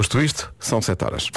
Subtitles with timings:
[0.00, 1.30] Posto isto, são 7 horas.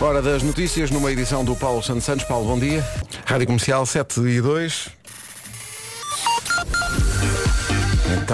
[0.00, 2.24] Hora das notícias numa edição do Paulo Santos Santos.
[2.24, 2.84] Paulo, bom dia.
[3.24, 4.88] Rádio Comercial 7 e 2.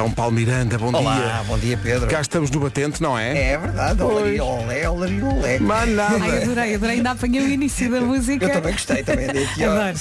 [0.00, 1.42] Então, Paulo Miranda, bom Olá, dia.
[1.46, 2.08] bom dia Pedro.
[2.08, 3.50] Cá estamos no batente, não é?
[3.52, 5.58] É verdade, olé, olé, olé, olé.
[5.58, 6.16] Mas nada.
[6.18, 8.46] Ai, adorei, adorei, ainda apanhei o início da música.
[8.46, 9.98] Eu também gostei, também aqui ó, Adoro.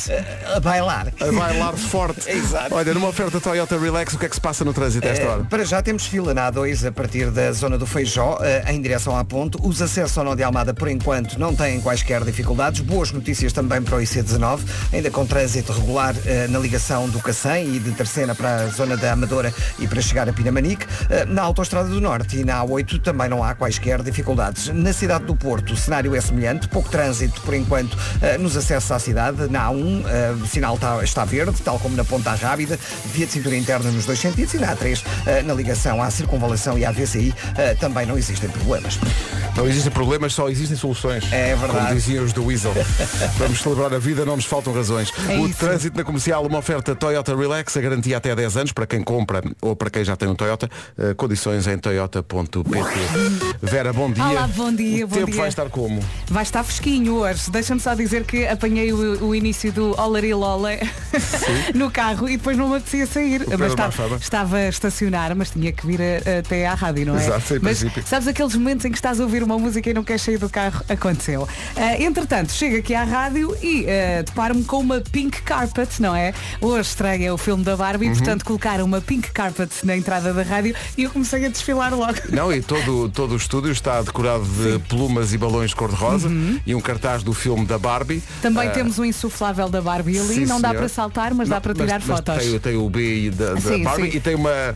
[0.54, 1.08] a, a bailar.
[1.20, 2.22] A bailar forte.
[2.32, 2.74] Exato.
[2.76, 5.28] Olha, numa oferta Toyota Relax, o que é que se passa no trânsito a esta
[5.28, 5.42] hora?
[5.42, 8.82] Eh, Para já temos fila na A2 a partir da zona do Feijó, eh, em
[8.82, 9.58] direção à ponte.
[9.62, 12.80] Os acessos ao Nó de Almada, por enquanto, não têm quaisquer dificuldades.
[12.80, 14.62] Boas notícias também para o IC19,
[14.94, 18.96] ainda com trânsito regular eh, na ligação do Cacém e de Terceira para a zona
[18.96, 20.86] da Amadora e para chegar a Pinamanique.
[21.10, 24.68] Eh, Na Autostrada do Norte e na A8 também não há quaisquer dificuldades.
[24.70, 28.92] Na cidade do Porto, o cenário é semelhante, pouco trânsito por enquanto eh, nos acessos
[28.92, 29.48] à cidade.
[29.50, 32.78] Na A1, eh, o sinal está, está verde, tal como na Ponta Rábida,
[33.14, 36.78] via de cintura interna nos dois sentidos e na A3, eh, na ligação à circunvalação
[36.78, 37.34] e à VCI,
[37.80, 39.00] também não existem problemas.
[39.56, 41.26] Não existem problemas, só existem soluções.
[41.32, 41.86] É verdade.
[41.88, 42.74] Como diziam os do Weasel.
[43.38, 45.12] Vamos celebrar a vida, não nos faltam razões.
[45.28, 45.60] É o isso.
[45.60, 49.42] trânsito na comercial, uma oferta Toyota Relax, a garantia até 10 anos para quem compra
[49.62, 50.70] ou para quem já tem um Toyota.
[50.98, 52.70] Eh, condições em toyota.pt.
[53.62, 54.24] Vera, bom dia.
[54.26, 55.40] Olá, bom dia, O bom tempo dia.
[55.40, 56.00] vai estar como?
[56.28, 57.50] Vai estar fresquinho hoje.
[57.50, 60.80] Deixa-me só dizer que apanhei o, o início do Olari Lole
[61.74, 63.46] no carro e depois não me apetecia sair.
[63.58, 67.24] Mas estava, estava a estacionar, mas tinha que vir a- até à rádio, não é?
[67.24, 68.04] Exato, sem mas princípio.
[68.08, 70.50] sabes aqueles momentos em que estás a ouvir uma música e não queres sair do
[70.50, 70.84] carro?
[70.90, 71.48] Aconteceu.
[71.76, 76.34] Ah, entretanto, chego aqui à rádio e ah, deparo-me com uma pink carpet, não é?
[76.62, 78.16] Hoje estreia o filme da Barbie, Uhum.
[78.16, 82.14] portanto colocaram uma pink carpet na entrada da rádio e eu comecei a desfilar logo.
[82.32, 86.60] Não, e todo, todo o estúdio está decorado de plumas e balões cor-de-rosa Uhum.
[86.66, 88.22] e um cartaz do filme da Barbie.
[88.42, 90.80] Também Ah, temos o insuflável da Barbie ali, Sim, não dá senhor.
[90.80, 92.44] para saltar, mas Não, dá para tirar mas fotos.
[92.46, 94.18] Tem, tem o B da, da Sim, Barbie sim.
[94.18, 94.76] e tem uma,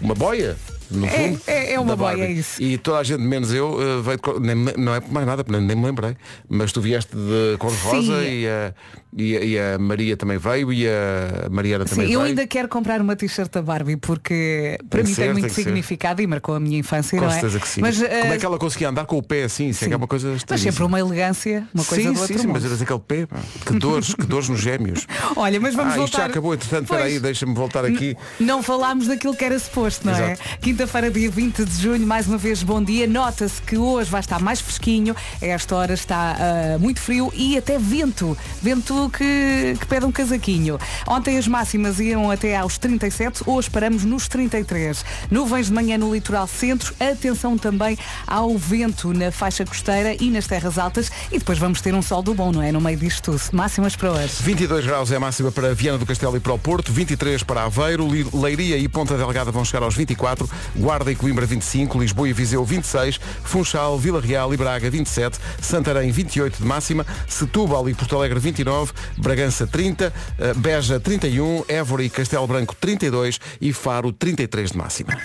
[0.00, 0.56] uma boia.
[0.90, 2.62] No É, fundo, é- é uma boia, é isso.
[2.62, 5.26] E toda a gente, menos eu, eh, veio de cor, nem, não é por mais
[5.26, 6.16] nada, nem, nem me lembrei.
[6.48, 8.28] Mas tu vieste de cor-de-rosa Sim.
[8.28, 8.74] e a,
[9.16, 12.30] e, a, e a Maria também veio e a Mariana Sim, também eu veio.
[12.30, 15.48] ainda quero comprar uma t-shirt da Barbie porque para Tem mim ser, tem muito tem
[15.50, 15.62] que ser.
[15.64, 17.60] significado e marcou a minha infância, Com não certeza é?
[17.60, 17.80] que sim.
[17.80, 19.68] Mas, Como eh, é que ela conseguia andar com o pé assim?
[19.68, 22.20] Isso é que é uma coisa mas sempre uma elegância, uma coisa sim, do sim,
[22.22, 22.60] outro sim, mundo.
[22.62, 25.06] mas aquele pé, pá, que dores, que dores nos gêmeos.
[25.36, 26.18] Olha, mas vamos ah, isto voltar.
[26.18, 27.02] já acabou, entretanto, Pois.
[27.02, 28.16] aí, deixa-me voltar aqui.
[28.40, 30.32] Não falámos daquilo que era suposto, não é?
[30.32, 30.42] Exato.
[30.84, 33.06] Quinta-feira, dia 20 de junho, mais uma vez bom dia.
[33.06, 35.16] Nota-se que hoje vai estar mais fresquinho.
[35.40, 38.36] Esta hora está ah, muito frio e até vento.
[38.60, 40.78] Vento que, que pede um casaquinho.
[41.06, 45.02] Ontem as máximas iam até aos 37, hoje paramos nos 33.
[45.30, 46.94] Nuvens de manhã no litoral centro.
[47.00, 47.96] Atenção também
[48.26, 51.10] ao vento na faixa costeira e nas terras altas.
[51.32, 52.70] E depois vamos ter um sol do bom, não é?
[52.70, 53.40] No meio disto tudo.
[53.54, 54.34] Máximas para hoje.
[54.42, 57.64] 22 graus é a máxima para Viana do Castelo e para o Porto, 23 para
[57.64, 60.46] Aveiro, Leiria e Ponta Delgada vão chegar aos 24,
[60.76, 66.10] Guarda e Coimbra 25, Lisboa e Viseu 26, Funchal, Vila Real e Braga 27, Santarém
[66.10, 72.10] 28 de máxima, Setúbal e Porto Alegre 29, Bragança 30, eh, Beja 31, Évora e
[72.10, 75.18] Castelo Branco 32 e Faro 33 de máxima.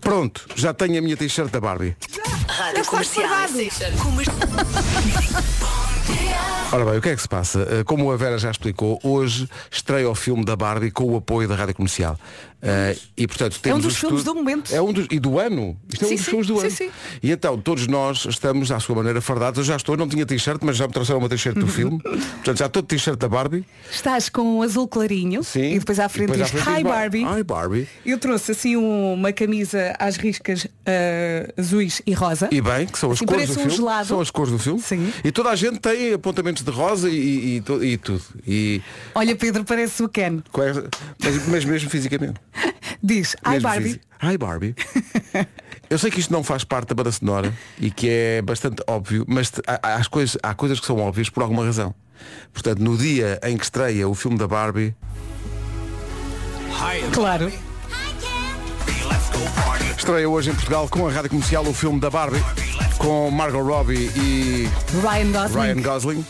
[0.00, 1.96] Pronto, já tenho a minha t-shirt da Barbie.
[2.48, 3.30] Rádio Comercial.
[6.72, 7.62] Ora bem, o que é que se passa?
[7.62, 11.48] Uh, Como a Vera já explicou, hoje estreia o filme da Barbie com o apoio
[11.48, 12.16] da Rádio Comercial.
[12.62, 14.74] Uh, e portanto temos dos o filmes estudo- do momento.
[14.74, 15.76] É um dos, e do ano.
[15.90, 16.70] Isto é Sim, um dos sim, filmes do sim, ano.
[16.76, 16.90] sim.
[17.22, 19.58] E então todos nós estamos à sua maneira fardados.
[19.58, 21.98] Eu já estou, não tinha t-shirt, mas já me trouxeram uma t-shirt do filme.
[22.02, 23.64] Portanto, já estou de t-shirt da Barbie.
[23.90, 25.72] Estás com um azul clarinho Sim.
[25.74, 27.24] e depois à frente depois diz à frente Hi diz Bar- Barbie.
[27.24, 27.88] Hi Barbie.
[28.04, 32.48] Eu trouxe assim um- uma camisa às riscas ah, azuis e rosa.
[32.52, 33.70] E bem, que são as Assim, cores do um filme.
[33.70, 34.06] gelado.
[34.08, 34.80] São as cores do filme.
[34.82, 35.10] Sim.
[35.24, 38.22] E toda a gente tem apontamentos de rosa e, e- e e tudo.
[38.46, 38.82] E,
[39.14, 40.40] Olha Pedro, parece o Ken.
[40.58, 40.88] é-
[41.24, 42.34] mas, mas mesmo fisicamente.
[43.02, 44.00] Diz Hi Mesmo Barbie.
[44.22, 44.74] Hi Barbie.
[45.88, 49.24] Eu sei que isto não faz parte da banda sonora e que é bastante óbvio,
[49.26, 51.94] mas há, há as coisas, há coisas que são óbvias por alguma razão.
[52.52, 54.94] Portanto, no dia em que estreia o filme da Barbie,
[57.12, 57.52] Claro.
[59.96, 62.42] estreia hoje em Portugal com a rádio comercial o filme da Barbie,
[62.98, 64.68] com Margot Robbie e
[65.02, 65.60] Ryan Gosling.
[65.62, 66.26] Ryan Gosling.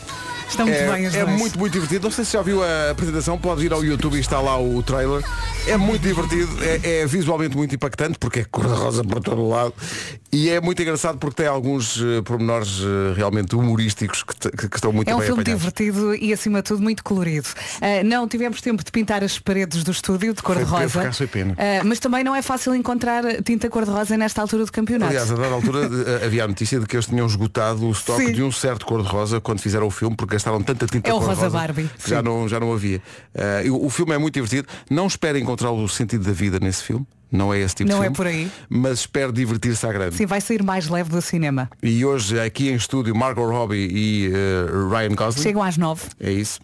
[0.51, 1.39] Estão muito é, bem os é dois.
[1.39, 2.03] muito, muito divertido.
[2.03, 4.83] Não sei se já viu a apresentação, pode ir ao YouTube e está lá o
[4.83, 5.23] trailer.
[5.65, 9.73] É muito divertido, é, é visualmente muito impactante porque é cor-de-rosa por todo o lado.
[10.31, 14.75] E é muito engraçado porque tem alguns eh, pormenores eh, realmente humorísticos que, que- que
[14.75, 15.61] estão muito É um bem filme apanhados.
[15.63, 17.47] divertido e acima de tudo muito colorido.
[17.81, 21.11] Ah, não tivemos tempo de pintar as paredes do estúdio de cor-de-rosa.
[21.57, 25.09] Ah, mas também não é fácil encontrar tinta cor-de-rosa nesta altura do campeonato.
[25.11, 25.89] Aliás, a dada altura
[26.25, 28.31] havia a notícia de que eles tinham esgotado o estoque Sim.
[28.33, 31.43] de um certo cor-de-rosa quando fizeram o filme, porque gastaram tanta tinta É o cor-de-rosa
[31.43, 32.25] rosa Barbie, que já sim.
[32.25, 33.01] não, já não havia.
[33.63, 34.67] E o, filme é muito divertido.
[34.89, 37.05] Não espera encontrar o sentido da vida nesse filme.
[37.31, 38.17] Não é esse tipo Não de é filme.
[38.17, 38.51] por aí.
[38.67, 40.15] Mas espero divertir-se à grande.
[40.15, 41.69] Sim, vai sair mais leve do cinema.
[41.81, 45.43] E hoje aqui em estúdio Margot Robbie e eh, Ryan Gosling.
[45.43, 46.59] Chegam às nove É isso.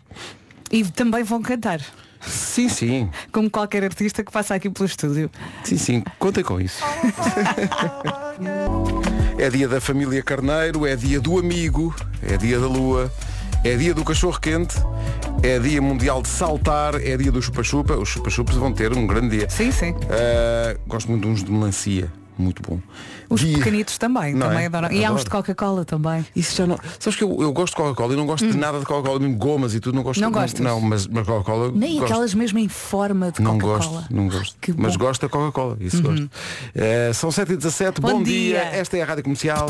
[0.70, 1.80] e também vão cantar.
[2.20, 3.10] Sim, sim.
[3.32, 5.32] Como qualquer artista que passa aqui pelo estúdio.
[5.64, 6.04] Sim, sim.
[6.20, 6.84] Contem com isso.
[9.40, 13.10] é dia da família Carneiro, é dia do amigo, é dia da lua,
[13.68, 14.76] é dia do cachorro quente,
[15.44, 17.96] é dia mundial de saltar, é dia do chupa-chupa.
[17.96, 19.50] Os chupa-chupas vão ter um grande dia.
[19.50, 19.94] Sim, sim.
[20.10, 22.12] Ah, gosto muito de uns de melancia.
[22.40, 22.80] Muito bom.
[23.32, 24.66] Os Dia- pequenitos também, Não também é?
[24.68, 24.92] adoram.
[24.92, 26.24] E há uns de Coca-Cola também.
[26.36, 26.78] Isso já não.
[27.00, 29.38] Sabes que eu, eu gosto de Coca-Cola e não gosto de nada de Coca-Cola, mesmo
[29.38, 30.22] gomas e tudo, não gosto Hum.
[30.22, 30.62] Não não, gostas?
[30.62, 31.72] Não, mas, mas Coca-Cola.
[31.74, 32.12] Nem gosto.
[32.14, 34.02] aquelas mesmo em forma de Não Coca-Cola.
[34.02, 34.56] gosto, não gosto.
[34.78, 34.94] Mas.
[34.94, 35.00] Uhum.
[35.00, 36.30] gosto da Coca-Cola, isso gosto.
[36.76, 38.60] Eh, são 7 e 17 bom, Bom dia.
[38.60, 38.70] dia.
[38.80, 39.68] esta é a Rádio Comercial.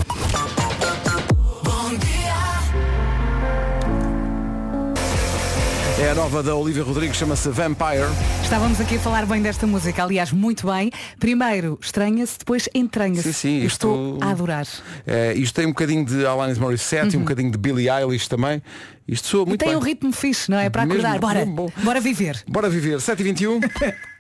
[6.00, 8.06] É a nova da Olivia Rodrigues, chama-se Vampire.
[8.44, 10.92] Estávamos aqui a falar bem desta música, aliás, muito bem.
[11.20, 13.34] Primeiro estranha-se, depois entranha-se.
[13.34, 14.68] Sim, sim, isto- Estou a adorar.
[15.08, 18.62] Eh, isto tem um bocadinho de Alanis Morissette e um bocadinho de Billie Eilish também.
[19.08, 19.46] Isto soa Uhum.
[19.46, 19.78] E muito tem bem.
[19.78, 20.70] um ritmo fixe, não é?
[20.70, 21.20] Para Mesmo, acordar.
[21.20, 21.72] Bora, mesmo bom.
[21.84, 22.44] bora viver.
[22.48, 23.60] Bora viver, 7h21.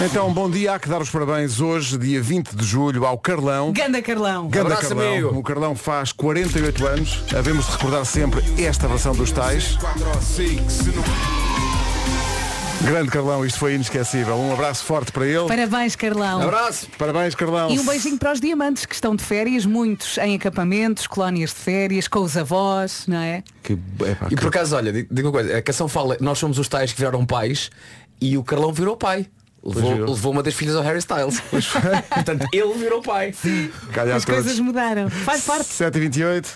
[0.00, 3.72] então, bom dia, há que dar os parabéns hoje, dia 20 de julho, ao Carlão.
[3.72, 4.48] Ganda Carlão.
[4.48, 5.12] Ganda Abraço, Carlão.
[5.12, 5.38] amigo.
[5.38, 7.24] O Carlão faz 48 anos.
[7.36, 9.78] Havemos de recordar sempre esta versão dos tais.
[12.82, 14.34] Grande Carlão, isto foi inesquecível.
[14.34, 15.46] Um abraço forte para ele.
[15.46, 16.42] Parabéns, Carlão.
[16.42, 16.88] Abraço.
[16.98, 17.70] Parabéns, Carlão.
[17.70, 21.56] E um beijinho para os diamantes que estão de férias, muitos em acampamentos, colónias de
[21.56, 23.44] férias, com os avós, não é?
[23.62, 26.58] Que, epá, E por acaso, olha, digo digo uma coisa, a canção fala, nós somos
[26.58, 27.70] os tais que viraram pais
[28.20, 29.28] e o Carlão virou pai.
[29.64, 31.40] Levou, levou uma das filhas ao Harry Styles.
[32.12, 33.32] Portanto, ele virou pai.
[33.92, 34.42] calhar As todos.
[34.42, 35.08] coisas mudaram.
[35.08, 35.66] Faz parte.
[35.66, 36.46] 7h28.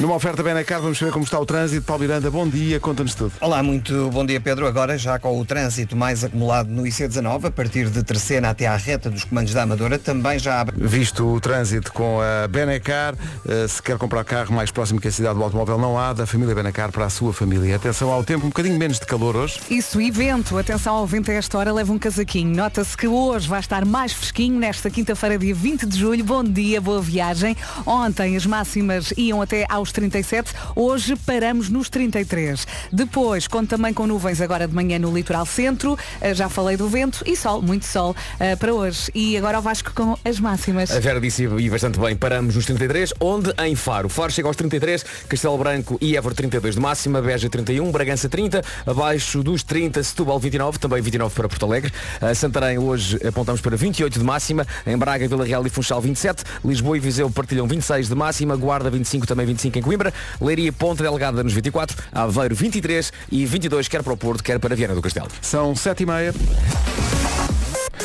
[0.00, 1.84] Numa oferta bem na cara, vamos saber como está o trânsito.
[1.84, 3.32] Paulo Miranda, bom dia, conta-nos tudo.
[3.40, 4.66] Olá, muito bom dia Pedro.
[4.66, 8.76] Agora já com o trânsito mais acumulado no IC19, a partir de Terceira até à
[8.76, 13.14] reta dos comandos da Amadora, também já abre Visto o trânsito com a Benecar,
[13.48, 16.26] eh, se quer comprar carro mais próximo que a cidade do automóvel, não há, da
[16.26, 17.76] família Benecar para a sua família.
[17.76, 19.60] Atenção ao tempo, um bocadinho menos de calor hoje.
[19.70, 20.56] Isso, e vento.
[20.56, 22.45] Atenção ao vento a esta hora, leva um casaquinho.
[22.46, 26.24] Nota-se que hoje vai estar mais fresquinho, nesta quinta-feira, dia 20 de julho.
[26.24, 27.56] Bom dia, boa viagem.
[27.84, 32.66] Ontem as máximas iam até aos 37, hoje paramos nos 33.
[32.92, 35.98] Depois, conto também com nuvens agora de manhã no litoral centro.
[36.20, 39.10] Eh, Já falei do vento e sol, muito sol eh, para hoje.
[39.12, 40.92] E agora o Vasco com as máximas.
[40.92, 44.08] A Vera disse e bastante bem, paramos nos 33, onde em Faro.
[44.08, 48.62] Faro chega aos 33, Castelo Branco e Évora 32 de máxima, Beja 31, Bragança 30,
[48.86, 51.92] abaixo dos 30, Setúbal 29, também 29 para Porto Alegre.
[52.36, 56.96] Santarém hoje apontamos para 28 de máxima, em Braga, Vila Real e Funchal 27, Lisboa
[56.96, 61.42] e Viseu partilham 26 de máxima, Guarda 25, também 25 em Coimbra, Leiria Ponta Delgada
[61.42, 65.28] nos 24, Aveiro 23 e 22 quer para o Porto, quer para Viana do Castelo.
[65.40, 66.34] São 7h30.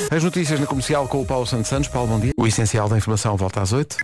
[0.10, 1.90] As notícias na comercial com o Paulo Santos Santos.
[1.90, 2.32] Paulo, bom dia.
[2.38, 3.98] O essencial da informação volta às 8.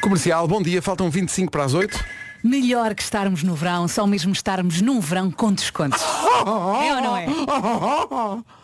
[0.00, 0.82] Comercial, bom dia.
[0.82, 1.98] Faltam 25 para as 8.
[2.42, 6.02] Melhor que estarmos no verão, só mesmo estarmos num verão com descontos.
[6.42, 7.26] É ou não é?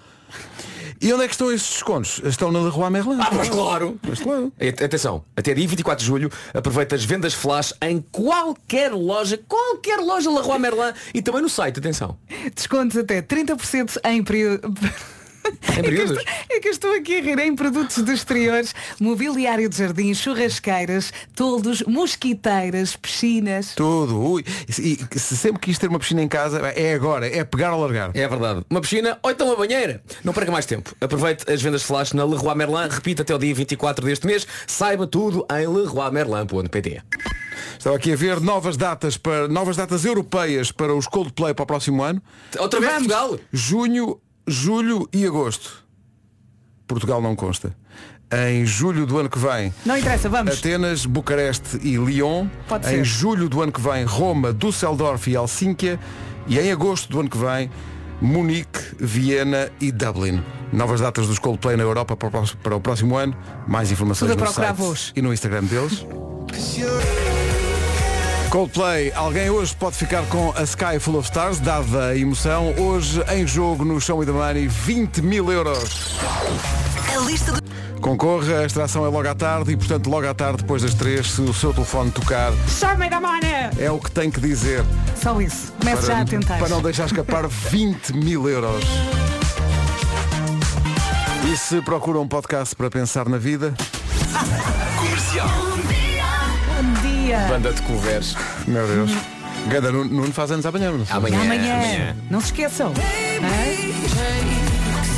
[1.00, 2.20] E onde é que estão esses descontos?
[2.24, 3.18] Estão na Leroy Merlin.
[3.20, 3.98] Ah, mas claro!
[4.06, 4.52] Mas claro.
[4.84, 10.30] Atenção, até dia 24 de julho aproveita as vendas flash em qualquer loja, qualquer loja
[10.30, 12.16] Leroy Merlin e também no site, atenção.
[12.54, 14.72] Descontos até 30% em período.
[15.48, 16.18] Em É que, eu períodos.
[16.18, 21.12] estou, é que estou aqui a rir em produtos dos exteriores, mobiliário de jardim, churrasqueiras,
[21.34, 23.72] toldos, mosquiteiras, piscinas.
[23.74, 24.20] Tudo.
[24.20, 24.44] Ui.
[24.68, 27.26] E se sempre quis ter uma piscina em casa, é agora.
[27.26, 28.10] É pegar ou largar.
[28.14, 28.64] É verdade.
[28.68, 30.02] Uma piscina ou então uma banheira.
[30.24, 30.94] Não perca mais tempo.
[31.00, 32.88] Aproveite as vendas flash na Leroy Merlin.
[32.90, 34.46] Repita até o dia 24 deste mês.
[34.66, 37.02] Saiba tudo em leroymerlin.pt
[37.78, 41.66] Estava aqui a ver novas datas para novas datas europeias para os Coldplay para o
[41.66, 42.22] próximo ano.
[42.58, 42.92] Outra vez.
[42.92, 43.38] Portugal.
[43.52, 45.84] Junho, julho e agosto.
[46.86, 47.76] Portugal não consta.
[48.30, 50.58] Em julho do ano que vem, Não interessa, vamos.
[50.58, 52.46] Atenas, Bucareste e Lyon.
[52.68, 53.04] Pode em ser.
[53.04, 55.98] julho do ano que vem, Roma, Düsseldorf e Helsínquia.
[56.46, 57.70] E em agosto do ano que vem,
[58.20, 60.42] Munique, Viena e Dublin.
[60.72, 63.34] Novas datas dos Coldplay na Europa para o próximo, para o próximo ano.
[63.66, 65.12] Mais informações Tudo no procurar site voos.
[65.16, 66.04] e no Instagram deles.
[68.50, 72.74] Coldplay, alguém hoje pode ficar com a Sky Full of Stars, dada a emoção.
[72.78, 76.16] Hoje em jogo no Show Me the Money, 20 mil euros.
[77.14, 77.68] A lista do...
[78.00, 81.30] Concorra, a extração é logo à tarde e, portanto, logo à tarde, depois das três,
[81.30, 83.70] se o seu telefone tocar, Show me the money!
[83.78, 84.82] é o que tem que dizer
[85.20, 85.72] Só isso.
[85.78, 86.58] Comece já a tentar.
[86.58, 88.82] para não deixar escapar 20 mil euros.
[91.52, 93.74] E se procura um podcast para pensar na vida,
[95.34, 96.17] Bom
[97.28, 97.46] dia.
[97.48, 98.34] Banda de covers.
[98.66, 99.10] meu Deus,
[99.68, 101.16] Ganda Nuno faz anos amanhã, não sei.
[101.16, 101.40] Amanhã.
[101.42, 102.16] Amanhã.
[102.30, 102.92] Não se esqueçam.
[102.92, 104.37] Hã?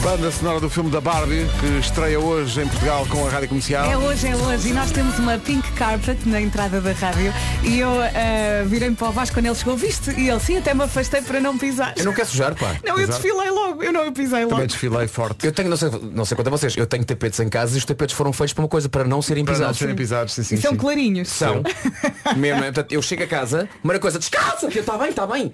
[0.03, 3.85] Banda sonora do filme da Barbie, que estreia hoje em Portugal com a Rádio Comercial.
[3.91, 4.71] É hoje, é hoje.
[4.71, 7.33] E nós temos uma pink carpet na entrada da rádio.
[7.63, 10.11] E eu uh, virei-me para o Vasco quando ele chegou, viste?
[10.19, 11.93] E ele, sim, até me afastei para não pisar.
[11.99, 12.77] Eu não quero sujar, pá.
[12.83, 13.21] Não, eu Exato.
[13.21, 13.83] desfilei logo.
[13.83, 14.51] Eu não eu pisei logo.
[14.51, 15.47] Também desfilei forte.
[15.47, 17.79] Eu tenho, não sei, não sei quanto a vocês, eu tenho tapetes em casa e
[17.79, 19.79] os tapetes foram feitos para uma coisa, para não serem Para não pisados.
[19.79, 20.55] serem pisados, sim, sim.
[20.55, 20.79] E são sim.
[20.79, 21.29] clarinhos.
[21.29, 21.63] São.
[22.39, 22.73] mesmo, é?
[22.73, 25.53] Portanto, eu chego a casa, primeira coisa, descalça, está bem, está bem.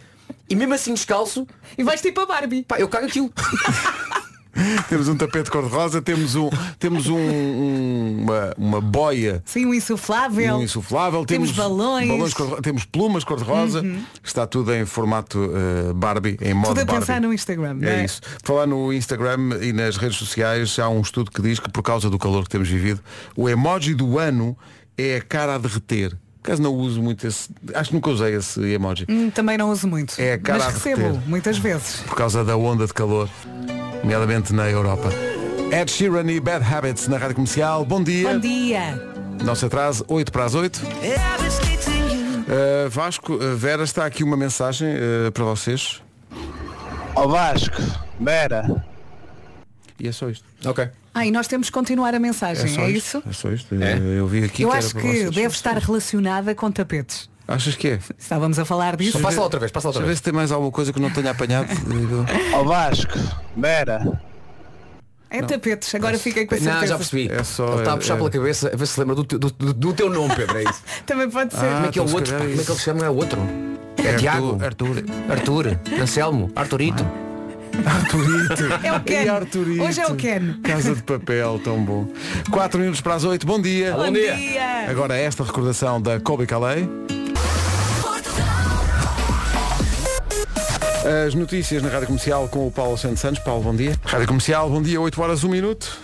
[0.48, 2.62] E mesmo assim descalço, E vais tipo a Barbie.
[2.62, 3.32] pá, eu cago aquilo.
[4.88, 6.48] Temos um tapete cor-de-rosa, temos, um,
[6.78, 10.56] temos um, um- uma, uma boia Sim, um insuflável.
[10.56, 12.08] um insuflável, Temos temos, balões.
[12.10, 12.30] Uhum.
[12.48, 13.84] cor- temos plumas cor-de-rosa,
[14.22, 17.00] está tudo em formato eh, Barbie, em modo Tudo a Barbie.
[17.00, 17.74] pensar no Instagram.
[17.74, 18.04] não É é?
[18.04, 18.20] isso.
[18.42, 22.08] Falar no Instagram e nas redes sociais, há um estudo que diz que por causa
[22.08, 23.00] do calor que temos vivido,
[23.36, 24.56] o emoji do ano
[24.96, 26.16] é a cara a derreter.
[26.46, 27.48] Por acaso não uso muito esse.
[27.74, 29.04] Acho que nunca usei esse emoji.
[29.08, 30.14] Hum, Também não uso muito.
[30.16, 31.96] É cara Mas recebo muitas vezes.
[32.06, 33.28] Por causa da onda de calor,
[34.04, 35.08] nomeadamente na Europa.
[35.72, 37.84] Ed Sheeran e Bad Habits na Rádio Comercial.
[37.84, 38.32] Bom dia.
[38.32, 39.02] Bom dia.
[39.42, 40.76] Nosso atraso, 8 para as 8.
[40.76, 46.00] Uh, Vasco, uh, Vera, está aqui uma mensagem uh, para vocês.
[47.16, 47.82] Ó Vasco,
[48.20, 48.84] Vera,
[49.98, 50.44] E é só isto.
[50.64, 50.88] ok.
[51.18, 53.18] Ah, e nós temos que continuar a mensagem, só é isto.
[53.18, 53.22] isso?
[53.28, 53.74] É só isto.
[53.82, 53.96] É?
[54.18, 55.30] Eu vi aqui Eu que acho que vocês.
[55.30, 57.30] deve estar relacionada com tapetes.
[57.48, 57.98] Achas que é?
[58.18, 59.10] Estávamos a falar disso.
[59.10, 60.18] Então passa lá outra vez, passa lá Deixa outra eu ver vez.
[60.18, 61.68] se tem mais alguma coisa que eu não tenha apanhado.
[62.52, 63.18] Ó Vasco,
[63.56, 64.20] Vera,
[65.30, 66.80] É tapetes, agora fiquei com a certeza.
[66.80, 67.30] Não, já percebi.
[67.32, 69.38] É só- Ele está a puxar é- pela cabeça a ver se lembra do, teu-
[69.38, 70.82] do, do- do teu nome, Pedro, é isso.
[71.06, 71.64] Também pode ser.
[71.64, 72.34] Ah, Como é que é o então outro?
[72.34, 73.04] é Como é que ele se chama?
[73.06, 73.40] É o outro?
[74.04, 74.58] É Tiago.
[74.62, 75.04] Arthur.
[75.30, 75.78] Arthur.
[76.00, 76.50] Anselmo.
[76.54, 77.06] Arturito.
[77.84, 78.86] Arturito.
[78.86, 79.24] É o Ken.
[79.24, 79.82] E Arturito.
[79.82, 80.54] Hoje é o Ken.
[80.62, 82.08] Casa de papel, tão bom.
[82.50, 83.46] 4 minutos para as 8.
[83.46, 83.92] Bom dia.
[83.92, 84.34] Bom dia.
[84.34, 84.90] dia.
[84.90, 86.86] Agora esta recordação da Kobe Calais.
[91.26, 93.38] As notícias na Rádio Comercial com o Paulo Santos Santos.
[93.40, 93.94] Paulo, bom dia.
[94.04, 95.96] Rádio Comercial, bom dia, 8 horas, 1 minuto.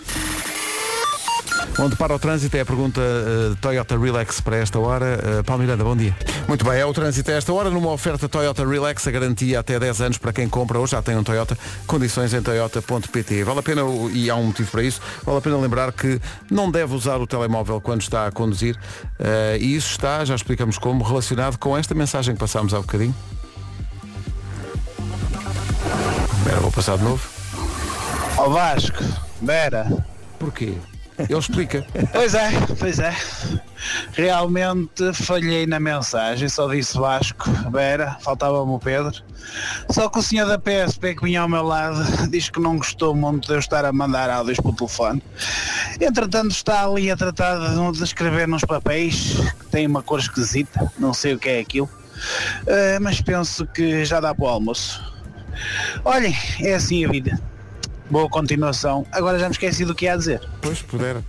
[1.79, 5.39] Onde para o trânsito é a pergunta eh, Toyota Relax para esta hora.
[5.39, 6.15] Uh, Paulo Miranda, bom dia.
[6.47, 9.79] Muito bem, é o trânsito a esta hora numa oferta Toyota Relax, a garantia até
[9.79, 13.43] 10 anos para quem compra ou já tem um Toyota, condições em toyota.pt.
[13.43, 16.69] Vale a pena, e há um motivo para isso, vale a pena lembrar que não
[16.69, 18.77] deve usar o telemóvel quando está a conduzir
[19.19, 23.15] eh, e isso está, já explicamos como, relacionado com esta mensagem que passámos há bocadinho.
[26.37, 27.27] Espera, vou passar de novo.
[28.37, 29.03] ó Vasco,
[29.41, 29.87] Vera.
[30.37, 30.77] Porquê?
[31.17, 31.85] Ele explica.
[32.11, 33.15] Pois é, pois é.
[34.13, 39.13] Realmente falhei na mensagem, só disse Vasco, Vera, faltava-me o Pedro.
[39.89, 43.13] Só que o senhor da PSP que vinha ao meu lado diz que não gostou
[43.13, 45.21] muito de eu estar a mandar áudios pelo telefone.
[45.99, 50.91] Entretanto está ali a tratar de, de escrever nos papéis, que tem uma cor esquisita,
[50.97, 51.89] não sei o que é aquilo.
[52.65, 55.03] Eh, mas penso que já dá para o almoço.
[56.05, 57.39] Olhem, é assim a vida.
[58.13, 59.07] Boa continuação.
[59.11, 60.39] Agora já me esqueci do que ia dizer.
[60.61, 61.23] Pois, pudera.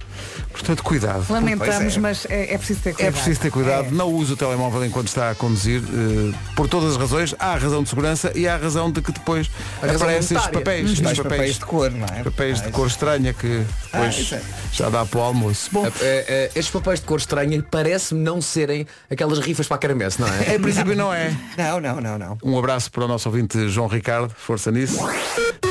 [0.53, 1.25] Portanto, cuidado.
[1.31, 2.01] Lamentamos, é.
[2.01, 3.13] mas é, é preciso ter É cuidado.
[3.15, 3.91] preciso ter cuidado, É.
[3.91, 7.35] não use o telemóvel enquanto está a conduzir, eh, por todas as razões.
[7.39, 9.51] Há a razão de segurança e há a razão de que depois
[9.83, 12.23] aparecem estes papéis, Os estes tais papéis, papéis de cor, não é?
[12.23, 13.49] papéis de Ah, cor estranha que
[13.85, 14.43] depois Ah, isso é.
[14.71, 15.71] já dá para o almoço.
[15.73, 19.81] Bom, É, é, estes papéis de cor estranha parece-me não serem aquelas rifas para a
[19.81, 20.55] caramesse, não é?
[20.55, 21.35] em princípio não é.
[21.57, 22.39] Não, não, não, não.
[22.45, 24.99] Um abraço para o nosso ouvinte João Ricardo, força nisso.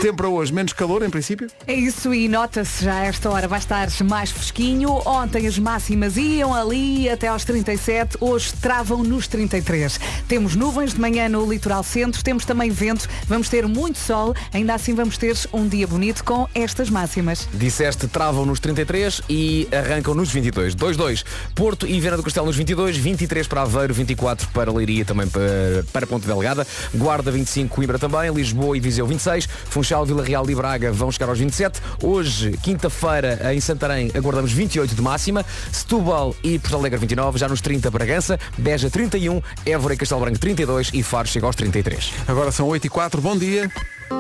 [0.02, 1.48] Tempo para hoje, menos calor em princípio.
[1.68, 5.02] É isso e nota-se já a esta hora vai estar mais fresquinho.
[5.06, 10.00] Ontem as máximas iam ali até aos 37, hoje travam nos 33.
[10.28, 14.74] Temos nuvens de manhã no litoral centro, temos também vento, vamos ter muito sol, ainda
[14.74, 17.48] assim vamos ter um dia bonito com estas máximas.
[17.54, 20.76] Disseste travam nos 33 e arrancam nos 22.
[20.76, 21.24] 2-2.
[21.56, 25.86] Porto e Viana do Castelo nos 22, 23 para Aveiro, 24 para Leiria, também para,
[25.92, 30.56] para Ponte Delgada, Guarda 25, Coimbra também, Lisboa e Viseu 26, Funchal, Vila Real e
[30.56, 31.82] Braga vão chegar aos 27.
[32.02, 37.62] Hoje, quinta-feira, em Santarém, aguardamos 28 de máxima, Setúbal e Porto Alegre 29, já nos
[37.62, 42.12] 30 Bragança, Beja 31, Évora e Castelo Branco 32 e Faro chega aos 33.
[42.28, 43.72] Agora são 8 e 4, bom dia.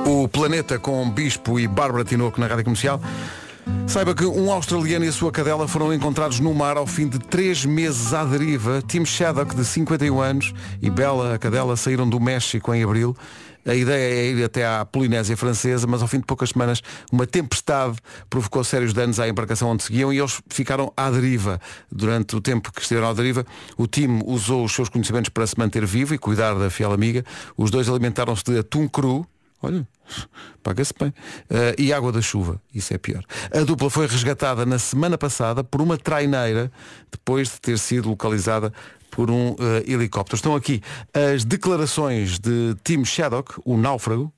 [0.06, 3.00] O Planeta com Bispo e Bárbara Tinoco na Rádio Comercial.
[3.88, 7.20] Saiba que um australiano e a sua cadela foram encontrados no mar ao fim de
[7.20, 8.84] três meses à deriva.
[8.86, 13.16] Tim Shaddock, de 51 anos, e Bella, a cadela, saíram do México em abril.
[13.66, 17.26] A ideia é ir até à Polinésia Francesa, mas ao fim de poucas semanas uma
[17.26, 17.98] tempestade
[18.30, 21.60] provocou sérios danos à embarcação onde seguiam e eles ficaram à deriva.
[21.92, 23.46] Durante o tempo que estiveram à deriva,
[23.78, 27.24] o time usou os seus conhecimentos para se manter vivo e cuidar da fiel amiga.
[27.58, 29.28] Os dois alimentaram-se de atum cru,
[29.66, 29.88] Olha,
[30.62, 31.14] paga-se bem.
[31.50, 33.24] Eh, e água da chuva, isso é pior.
[33.50, 36.70] A dupla foi resgatada na semana passada por uma traineira,
[37.10, 38.74] depois de ter sido localizada
[39.16, 40.36] por um eh, helicóptero.
[40.36, 40.82] Estão aqui
[41.14, 44.32] as declarações de Tim Shaddock, o náufrago.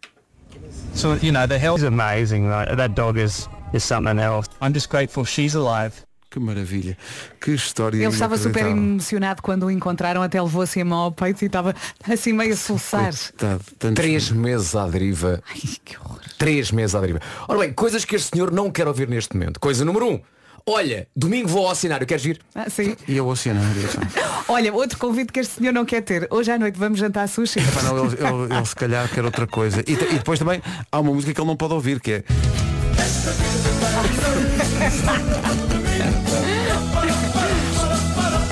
[0.94, 2.48] So, you know, the health is amazing.
[2.48, 4.50] Like, that dog is, is something else.
[4.62, 5.94] I'm just grateful she's alive.
[6.30, 6.98] Que maravilha.
[7.40, 11.12] Que história Ele estava super emocionado quando o encontraram, até levou assim a mão ao
[11.12, 11.74] peito e estava
[12.10, 13.32] assim meio a.
[13.32, 15.42] Coitado, tantos- Três meses à deriva.
[15.50, 16.20] Ai, que horror.
[16.38, 17.22] Três meses à deriva.
[17.48, 19.60] Ora bem, coisas que este senhor não quer ouvir neste momento.
[19.62, 20.22] Coisa número um.
[20.68, 22.40] Olha, domingo vou ao cenário, queres vir?
[22.56, 22.96] Ah, sim.
[23.08, 23.84] E o oceanário.
[24.50, 26.28] Olha, outro convite que este senhor não quer ter.
[26.32, 27.60] Hoje à noite vamos jantar sushi.
[27.62, 29.82] Pá, não, ele, ele- ele se calhar quer outra coisa.
[29.88, 32.24] E, e depois também há uma música que ele não pode ouvir, que é.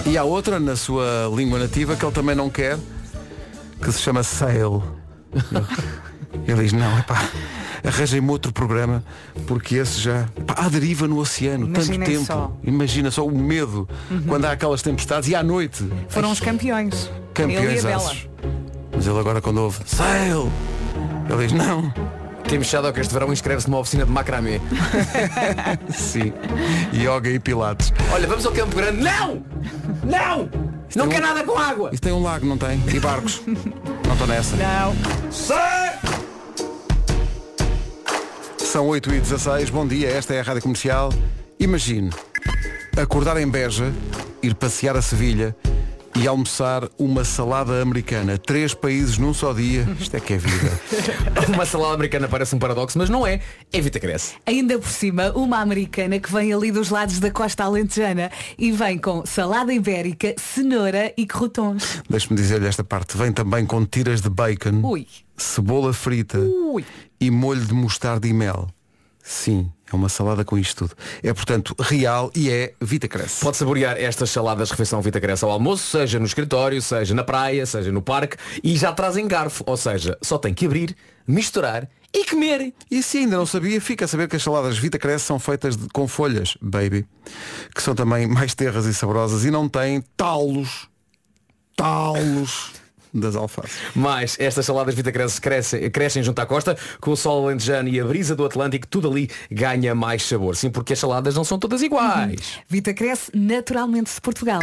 [0.06, 2.78] E há outra na sua língua nativa que ele também não quer,
[3.82, 4.84] que se chama Sail.
[6.48, 7.28] Ele diz, não, epá,
[7.84, 9.04] arranjem-me outro programa,
[9.48, 10.28] porque esse já.
[10.48, 12.26] Pá, há deriva no oceano, Imaginem tanto tempo.
[12.26, 12.58] só.
[12.64, 13.88] Imagina só o medo
[14.28, 15.88] quando há aquelas tempestades e à noite.
[16.10, 17.12] Foram Ai, os campeões.
[17.34, 18.30] campeões Ele.
[18.96, 20.52] Mas ele agora quando ouve Sail
[21.28, 21.92] Ele diz não
[22.48, 24.62] Temos Shadow que este verão inscreve-se numa oficina de macramé.
[25.90, 26.32] Sim
[26.94, 29.02] Yoga e pilates Olha, vamos ao Campo Grande.
[29.02, 29.44] Não!
[30.04, 30.50] Não!
[30.96, 31.90] Não quer nada com água!
[31.92, 32.80] Isso tem um lago, não tem?
[32.94, 33.42] E barcos
[34.06, 34.94] Não estou nessa Não.
[38.74, 41.14] São 8 e 16 Bom dia, esta é a Rádio Comercial.
[41.60, 42.10] Imagine
[42.98, 43.94] Acordar em Beja
[44.42, 45.56] Ir passear a Sevilha
[46.16, 48.38] e almoçar uma salada americana.
[48.38, 49.88] Três países num só dia.
[50.00, 50.80] Isto é que é vida.
[51.54, 53.42] Uma salada americana parece um paradoxo, mas não é.
[53.72, 54.36] É Vita Cresce.
[54.46, 58.98] Ainda por cima, uma americana que vem ali dos lados da costa alentejana e vem
[58.98, 62.02] com salada ibérica, cenoura e crotons.
[62.10, 63.18] Deixe-me dizer-lhe esta parte.
[63.18, 65.08] Vem também com tiras de bacon, Ui.
[65.36, 66.86] cebola frita Ui.
[67.20, 68.68] e molho de mostarda e mel.
[69.24, 70.96] Sim, é uma salada com isto tudo.
[71.22, 73.42] É, portanto, real e é Vita Cresce.
[73.42, 77.66] Pode saborear estas saladas refeição Vita Cresce ao almoço, seja no escritório, seja na praia,
[77.66, 80.96] seja no parque, e já trazem garfo, ou seja, só tem que abrir,
[81.28, 82.74] misturar e comer.
[82.92, 85.76] E se ainda não sabia, fica a saber que as saladas Vita Cresce são feitas
[85.76, 87.06] de- com folhas, baby,
[87.74, 90.88] que são também mais terras e saborosas e não têm talos,
[91.76, 92.72] talos
[93.14, 93.78] das alfaces.
[93.96, 98.00] Mas estas saladas Vita Cresce crescem, crescem junto à costa, com o sol alentejano e
[98.00, 100.56] a brisa do Atlântico, tudo ali ganha mais sabor.
[100.56, 102.60] Sim, porque as saladas não são todas iguais.
[102.68, 104.62] Vita cresce naturalmente de Portugal.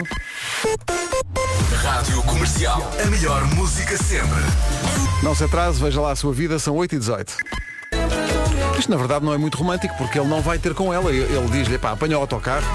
[1.77, 2.91] Rádio Comercial.
[3.03, 4.41] A melhor música sempre.
[5.23, 7.37] Não se atrase, veja lá a sua vida, são 8 e 18
[8.79, 11.11] Isto na verdade não é muito romântico porque ele não vai ter com ela.
[11.11, 12.67] Ele ele diz-lhe, pá, apanha o autocarro.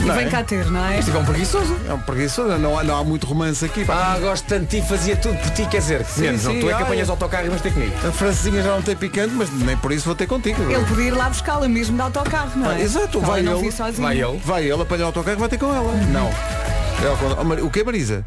[0.00, 0.30] E Não vem é?
[0.30, 0.98] cá ter, não é?
[0.98, 1.76] Isto é um preguiçoso.
[1.88, 3.84] É um preguiçoso, não há, não há muito romance aqui.
[3.84, 4.14] Pá.
[4.14, 6.70] Ah, gosto tanto de ti, fazia tudo por ti, quer dizer, menos, não, sim, tu
[6.70, 7.92] é que apanhas o autocarro e vais ter comigo.
[8.06, 10.62] A francesinha já não tem picante, mas nem por isso vou ter contigo.
[10.70, 12.76] Ele podia ir lá buscá-la mesmo de autocarro, não é?
[12.76, 13.70] Ah, exato, Ela vai não ele.
[13.70, 13.92] vir.
[14.00, 14.38] Vai ele.
[14.44, 15.92] Vai ele apanhar o autocarro e vai ter com ela.
[16.12, 16.28] Não.
[17.04, 17.36] É ao contrário.
[17.40, 18.24] Oh, Mar- o que é Marisa?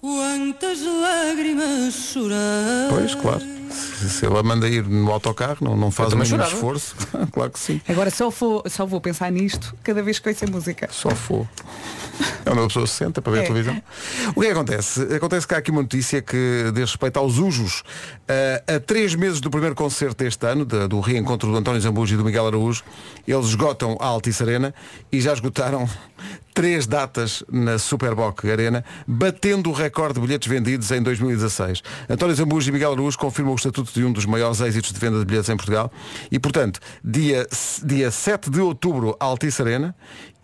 [0.00, 2.88] Quantas lágrimas chorar.
[2.90, 3.42] Pois, claro.
[3.76, 6.52] Se, se ela manda ir no autocarro, não, não faz o mínimo chorava.
[6.54, 6.96] esforço.
[7.32, 7.80] claro que sim.
[7.88, 10.88] Agora só vou, só vou pensar nisto cada vez que ouço a música.
[10.90, 11.46] Só for.
[12.44, 13.46] É onde a pessoa se senta para ver a É.
[13.46, 13.82] televisão.
[14.34, 15.02] O que é que acontece?
[15.14, 17.82] Acontece que há aqui uma notícia que diz respeito aos Ujos.
[18.28, 22.14] Ah, a três meses do primeiro concerto deste ano, da- do reencontro do António Zambujo
[22.14, 22.82] e do Miguel Araújo,
[23.28, 24.74] eles esgotam a Altice Arena
[25.12, 25.88] e já esgotaram
[26.56, 31.82] três datas na Superboc Arena, batendo o recorde de bilhetes vendidos em 2016.
[32.08, 35.18] António Zambujo e Miguel Araújo confirmam o estatuto de um dos maiores êxitos de venda
[35.18, 35.92] de bilhetes em Portugal
[36.32, 37.46] e, portanto, dia,
[37.84, 39.94] dia 7 de outubro, Altice Arena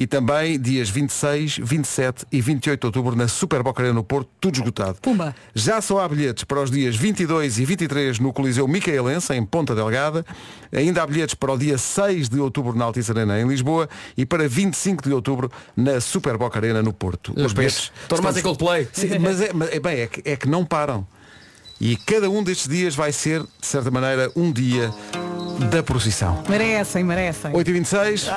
[0.02, 4.56] e também dias 26, 27 e 28 de outubro na Superboc Arena no Porto, tudo
[4.56, 4.98] esgotado.
[5.00, 5.32] Pumba.
[5.54, 9.76] Já só há bilhetes para os dias 22 e 23 no Coliseu Micaelense, em Ponta
[9.76, 10.26] Delgada.
[10.72, 13.88] Ainda há bilhetes para o dia 6 de outubro na Altice Arena, em Lisboa.
[14.16, 17.32] E para 25 de outubro na Superboc Arena, no Porto.
[17.36, 17.92] Os bilhetes.
[18.02, 18.88] Estão mais em Coldplay.
[18.92, 21.06] Sim, mas é, mas é bem, é que, é que não param.
[21.80, 24.92] E cada um destes dias vai ser, de certa maneira, um dia
[25.64, 26.42] da procissão.
[26.48, 27.52] Merecem, merecem.
[27.52, 28.28] 8h26,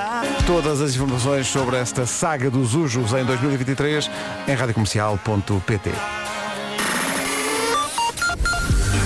[0.46, 4.10] todas as informações sobre esta saga dos Ujos em 2023
[4.48, 5.92] em radiocomercial.pt.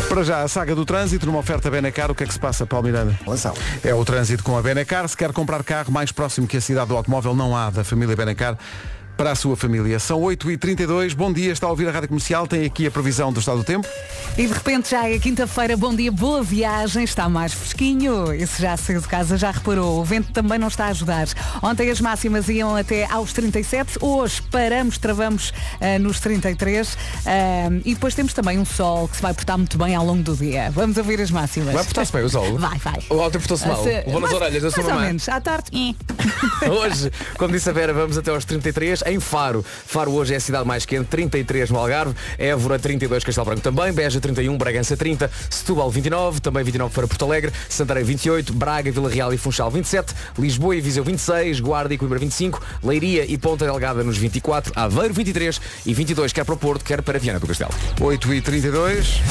[0.09, 2.65] Para já, a saga do trânsito, numa oferta Benacar, o que é que se passa,
[2.65, 3.17] Paulo Miranda?
[3.27, 3.53] Lanção.
[3.83, 5.07] É o trânsito com a Benacar.
[5.07, 8.15] Se quer comprar carro mais próximo que a cidade do automóvel, não há da família
[8.15, 8.57] Benacar
[9.19, 9.99] para a sua família.
[9.99, 13.41] São 8h32, bom dia, está a ouvir a Rádio Comercial, tem aqui a previsão do
[13.41, 13.85] estado do tempo.
[14.37, 18.31] E de repente já é quinta-feira, bom dia, boa viagem, está mais fresquinho.
[18.31, 19.99] Esse já saiu de casa, já reparou.
[19.99, 21.27] O vento também não está a ajudar.
[21.61, 25.51] Ontem as máximas iam até aos 37, hoje paramos, travamos
[25.81, 27.29] ah, nos 33 ah,
[27.83, 30.33] e depois temos também um sol que se vai portar muito bem ao longo do
[30.37, 30.71] dia.
[30.71, 31.73] Vamos ouvir as máximas.
[31.73, 32.57] Vai portar-se bem o sol?
[32.57, 33.03] Vai, vai.
[33.09, 33.83] O ontem portou-se mal.
[33.83, 35.69] Se- Levou nas orelhas da sua Mais ou menos, à tarde.
[35.73, 36.69] eh.
[36.71, 39.08] Hoje, como disse a Vera, vamos até aos 33.
[39.09, 39.63] Em Faro.
[39.85, 43.91] Faro hoje é a cidade mais quente, 33 no Algarve, Évora 32, Castelo Branco também,
[43.91, 49.09] Beja 31, Bragança 30, Setúbal 29, também 29 para Porto Alegre, Santarém 28, Braga, Vila
[49.09, 53.65] Real e Funchal 27, Lisboa e Viseu 26, Guarda e Coimbra 25, Leiria e Ponta
[53.65, 57.47] Delgada nos 24, Aveiro 23 e 22, quer para o Porto, quer para Viana do
[57.47, 57.71] Castelo.
[57.99, 59.21] 8 e 32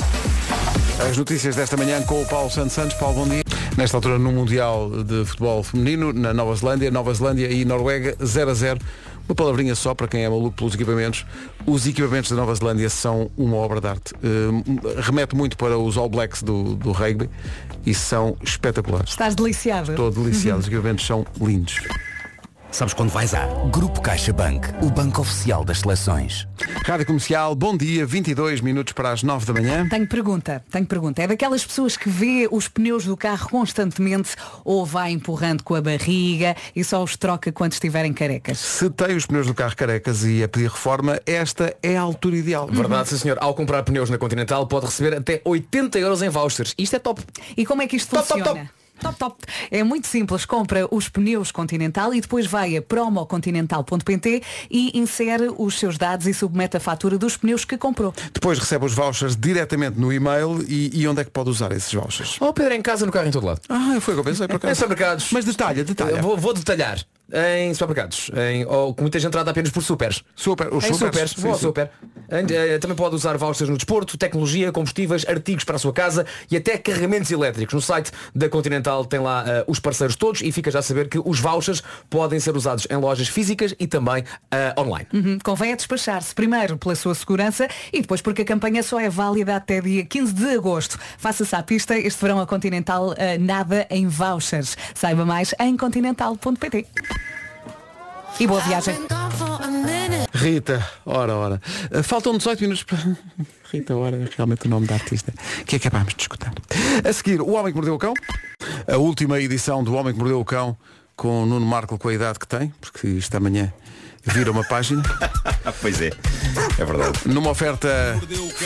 [1.09, 2.97] As notícias desta manhã com o Paulo Santos Santos.
[2.99, 3.43] Paulo, bom dia.
[3.77, 8.51] Nesta altura no Mundial de Futebol Feminino, na Nova Zelândia, Nova Zelândia e Noruega, 0
[8.51, 8.81] a 0.
[9.29, 11.27] Uma palavrinha só para quem é maluco pelos equipamentos.
[11.67, 14.15] Os equipamentos da Nova Zelândia são uma obra de arte.
[14.23, 17.29] Eh, remete muito para os All Blacks do, do rugby
[17.85, 19.11] e são espetaculares.
[19.11, 19.91] Estás deliciado.
[19.91, 20.61] Estou deliciado.
[20.61, 21.79] Os equipamentos são lindos.
[22.71, 26.47] Sabes quando vais a Grupo CaixaBank, o banco oficial das seleções.
[26.85, 29.89] Rádio Comercial, bom dia, 22 minutos para as 9 da manhã.
[29.89, 31.23] Tenho pergunta, tenho pergunta.
[31.23, 35.81] É daquelas pessoas que vê os pneus do carro constantemente ou vai empurrando com a
[35.81, 38.59] barriga e só os troca quando estiverem carecas.
[38.59, 42.37] Se tem os pneus do carro carecas e a pedir reforma, esta é a altura
[42.37, 42.69] ideal.
[42.69, 43.39] Verdade, sim senhor.
[43.41, 46.75] Ao comprar pneus na Continental pode receber até 80 euros em vouchers.
[46.77, 47.23] Isto é top.
[47.57, 48.71] E como é que isto Top, top, funciona?
[49.01, 49.37] Top, top.
[49.71, 50.45] É muito simples.
[50.45, 56.35] Compra os pneus Continental e depois vai a promocontinental.pt e insere os seus dados e
[56.35, 58.13] submete a fatura dos pneus que comprou.
[58.33, 61.93] Depois recebe os vouchers diretamente no e-mail e, e onde é que pode usar esses
[61.93, 62.37] vouchers?
[62.41, 63.61] Oh Pedro, em casa, no carro, em todo lado.
[63.69, 64.75] Ah, foi o que eu pensei por Em acaso.
[64.81, 65.33] supermercados.
[65.33, 66.11] Mas detalha, detalha.
[66.17, 66.99] Eu Vou, vou detalhar.
[67.33, 68.31] Em supermercados.
[68.35, 70.25] Em, ou com muita gente trata apenas por supers.
[70.35, 71.63] Super, os em supers, supers, sim, vou ao sim.
[71.67, 71.91] super.
[72.31, 76.25] Em, eh, também pode usar vouchers no desporto, tecnologia, combustíveis, artigos para a sua casa
[76.51, 77.75] e até carregamentos elétricos.
[77.75, 81.09] No site da Continental tem lá eh, os parceiros todos e fica já a saber
[81.09, 85.07] que os vouchers podem ser usados em lojas físicas e também eh, online.
[85.13, 85.39] Uhum.
[85.43, 89.57] Convém é despachar-se primeiro pela sua segurança e depois porque a campanha só é válida
[89.57, 90.99] até dia 15 de agosto.
[91.19, 94.77] Faça-se à pista, este verão a Continental eh, nada em vouchers.
[94.95, 96.87] Saiba mais em continental.pt.
[98.41, 98.95] E boa viagem.
[100.33, 101.63] Rita, ora, ora.
[101.91, 102.99] Uh, Faltam 18 minutos para.
[103.73, 105.33] Rita, ora, é realmente o nome da artista.
[105.67, 106.53] Que acabámos de escutar.
[107.05, 108.15] A seguir, O Homem que Mordeu o Cão.
[108.87, 110.77] A última edição do Homem que Mordeu o Cão
[111.17, 113.73] com o Nuno Marco com a idade que tem, porque isto amanhã
[114.29, 115.03] vira uma página.
[115.81, 116.11] pois é,
[116.79, 117.19] é verdade.
[117.27, 117.89] Numa oferta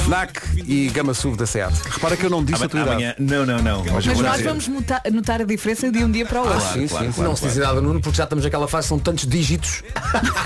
[0.05, 1.72] FNAC e Gama SUV da SEAT.
[1.90, 2.92] Repara que eu não disse a tua idade.
[2.94, 3.85] Amanhã, não, não, não.
[3.92, 4.48] Mas, Mas nós dizer.
[4.48, 6.61] vamos notar, notar a diferença de um dia para o outro.
[6.72, 9.83] sim, sim, não se diz nada, Nuno, porque já estamos naquela fase, são tantos dígitos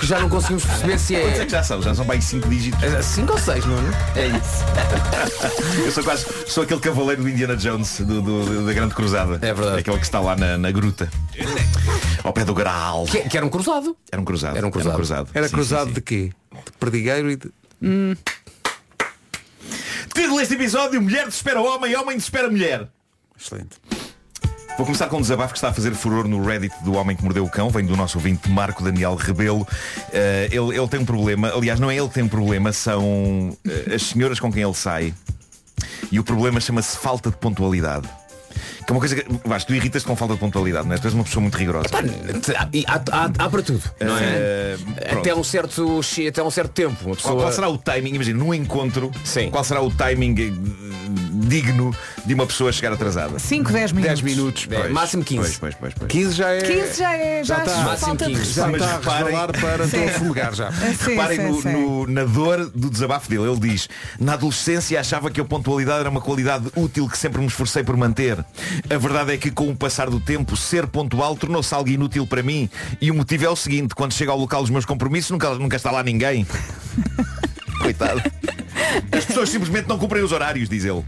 [0.00, 1.82] que já não conseguimos perceber se Quantos é é que já são?
[1.82, 2.80] Já são bem 5 dígitos.
[3.04, 3.88] 5 ou 6, Nuno.
[4.14, 5.84] É isso.
[5.84, 9.34] Eu sou quase sou aquele cavaleiro do Indiana Jones do, do- da Grande Cruzada.
[9.42, 9.80] É verdade.
[9.80, 11.08] Aquele que está lá na, na gruta.
[12.22, 13.04] Ao pé do Graal.
[13.04, 13.96] Que, que era um cruzado.
[14.10, 14.56] Era um cruzado.
[14.56, 14.88] Era um cruzado.
[14.88, 15.05] Era Sim, cruzado
[15.84, 15.94] sim, sim.
[15.94, 16.32] de quê?
[16.52, 17.52] De perdigueiro e de.
[20.14, 22.88] Título deste episódio, mulher desespera homem, homem desespera mulher.
[23.38, 23.76] Excelente.
[24.76, 27.24] Vou começar com um desabafo que está a fazer furor no Reddit do Homem que
[27.24, 29.66] Mordeu o Cão, vem do nosso ouvinte Marco Daniel Rebelo.
[30.12, 33.56] Eh, ele, ele tem um problema, aliás, não é ele que tem um problema, são
[33.66, 35.14] eh, as senhoras com quem ele sai.
[36.12, 38.06] E o problema chama-se falta de pontualidade.
[38.86, 39.24] Que é uma coisa que.
[39.48, 40.98] Vasco, tu irritas-te com falta de pontualidade, não é?
[40.98, 41.86] Tu és uma pessoa muito rigorosa.
[41.92, 43.82] Há, há, há- há para tudo.
[44.00, 44.76] Não é?
[45.08, 45.18] Pronto.
[45.18, 46.96] Até um certo até um certo tempo.
[47.16, 47.16] Pessoa...
[47.34, 49.50] Qual, qual será o timing, imagina, num encontro, Sim.
[49.50, 50.52] qual será o timing eh,
[51.46, 53.38] digno de uma pessoa chegar atrasada?
[53.38, 54.20] 5, 10 minutos.
[54.22, 54.68] 10 minutos.
[54.70, 55.40] É, máximo 15.
[55.40, 56.10] Pois, pois, pois, pois.
[56.12, 56.60] 15 já é.
[56.60, 57.44] 15 já é.
[57.44, 57.74] Já, Já está.
[57.74, 58.52] falta Máximo de 15.
[58.52, 60.72] Já Mas está a reparem- para estou a fumegar já.
[60.72, 61.72] Sim, Reparem sim, no, sim.
[61.72, 63.44] no- na dor do desabafo dele.
[63.50, 67.46] Ele diz, na adolescência achava que a pontualidade era uma qualidade útil que sempre me
[67.46, 68.38] esforcei por manter.
[68.90, 72.42] A verdade é que com o passar do tempo, ser pontual tornou-se algo inútil para
[72.42, 72.68] mim.
[73.00, 75.76] E o motivo é o seguinte, quando chego ao local dos meus compromissos, nunca, nunca
[75.76, 76.46] está lá ninguém.
[77.80, 78.22] Coitado.
[79.12, 81.04] As pessoas simplesmente não cumprem os horários, diz ele.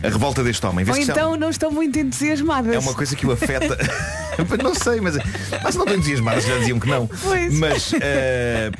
[0.00, 0.86] A revolta deste homem.
[0.88, 2.72] Ou então não estão muito entusiasmadas.
[2.72, 3.76] é uma coisa que o afeta.
[4.62, 5.16] não sei, mas,
[5.60, 7.08] mas não estou entusiasmado, já diziam que não.
[7.08, 7.52] Pois.
[7.58, 8.70] Mas eh,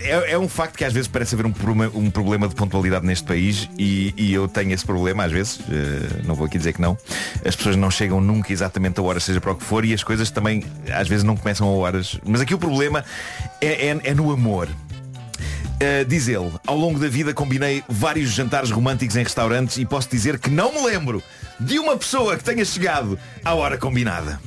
[0.00, 3.06] é, é um facto que às vezes parece haver um problema, um problema de pontualidade
[3.06, 6.72] neste país e, e eu tenho esse problema às vezes, eh, não vou aqui dizer
[6.72, 6.98] que não.
[7.44, 10.02] As pessoas não chegam nunca exatamente a hora, seja para o que for, e as
[10.02, 12.18] coisas também às vezes não começam a horas.
[12.26, 13.04] Mas aqui o problema
[13.60, 14.68] é, é- é no amor.
[15.74, 20.08] Uh, diz ele, ao longo da vida combinei vários jantares românticos em restaurantes e posso
[20.08, 21.22] dizer que não me lembro
[21.58, 24.40] de uma pessoa que tenha chegado à hora combinada.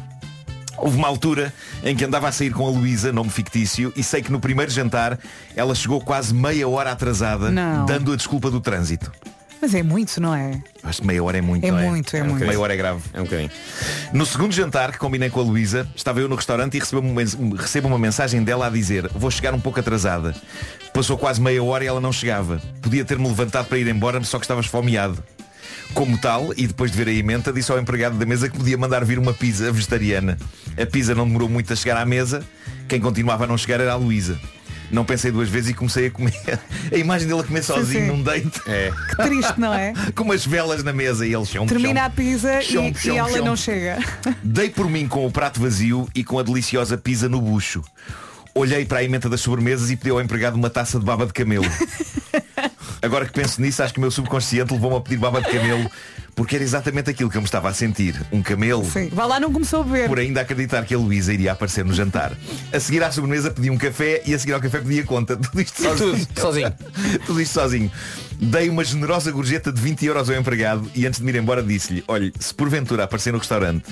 [0.77, 4.21] Houve uma altura em que andava a sair com a Luísa, nome fictício, e sei
[4.21, 5.19] que no primeiro jantar
[5.55, 7.85] ela chegou quase meia hora atrasada, Não.
[7.85, 9.11] dando a desculpa do trânsito.
[9.61, 10.61] Mas é muito, não é?
[10.83, 11.71] Acho que meia hora é muito, É é?
[11.71, 12.45] muito, é um muito.
[12.45, 13.01] Meia hora é grave.
[13.13, 13.49] É um bocadinho.
[14.13, 17.21] No segundo jantar que combinei com a Luísa, estava eu no restaurante e recebo uma,
[17.59, 20.35] recebo uma mensagem dela a dizer vou chegar um pouco atrasada.
[20.93, 22.61] Passou quase meia hora e ela não chegava.
[22.81, 25.23] Podia ter-me levantado para ir embora, só que estava esfomeado.
[25.93, 28.77] Como tal, e depois de ver a emenda, disse ao empregado da mesa que podia
[28.77, 30.37] mandar vir uma pizza vegetariana.
[30.79, 32.43] A pizza não demorou muito a chegar à mesa.
[32.87, 34.39] Quem continuava a não chegar era a Luísa.
[34.89, 36.33] Não pensei duas vezes e comecei a comer.
[36.91, 38.07] A imagem dele a comer sozinho sim.
[38.07, 38.61] num date.
[38.67, 38.91] É.
[39.09, 39.93] Que triste, não é?
[40.15, 41.65] Com umas velas na mesa e ele chão.
[41.65, 42.11] Termina a chão.
[42.15, 43.45] pizza Chão, e, chão, e ela chão.
[43.45, 43.97] não chega.
[44.43, 47.83] Dei por mim com o prato vazio e com a deliciosa pizza no bucho.
[48.53, 51.33] Olhei para a emenda das sobremesas e pedi ao empregado uma taça de baba de
[51.33, 51.65] camelo.
[53.01, 55.89] Agora que penso nisso, acho que o meu subconsciente levou-me a pedir baba de camelo
[56.37, 58.15] porque era exatamente aquilo que eu me estava a sentir.
[58.31, 58.85] Um camelo.
[58.85, 59.09] Sim.
[59.11, 60.07] Vá lá, não começou a beber.
[60.07, 62.31] Por ainda acreditar que a Luísa iria aparecer no jantar.
[62.71, 65.35] A seguir à sobremesa pedi um café e a seguir ao café pedi a conta.
[65.41, 66.27] Tudo isto sozinho.
[66.27, 66.73] Tudo, sozinho.
[67.25, 67.91] Tudo isto sozinho.
[68.39, 71.63] Dei uma generosa gorjeta de 20 euros ao empregado e antes de me ir embora
[71.63, 73.85] disse-lhe, olhe, se porventura aparecer no restaurante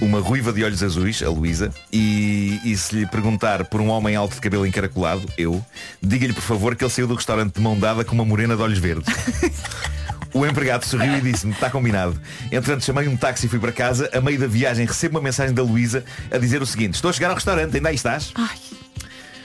[0.00, 4.16] uma ruiva de olhos azuis, a Luísa, e, e se lhe perguntar por um homem
[4.16, 5.64] alto de cabelo encaracolado, eu,
[6.02, 8.62] diga-lhe por favor que ele saiu do restaurante de mão dada com uma morena de
[8.62, 9.06] olhos verdes.
[10.34, 12.20] O empregado sorriu e disse-me, está combinado.
[12.46, 14.10] Entretanto, chamei um táxi e fui para casa.
[14.12, 17.12] A meio da viagem recebo uma mensagem da Luísa a dizer o seguinte, estou a
[17.12, 18.32] chegar ao restaurante, ainda aí estás?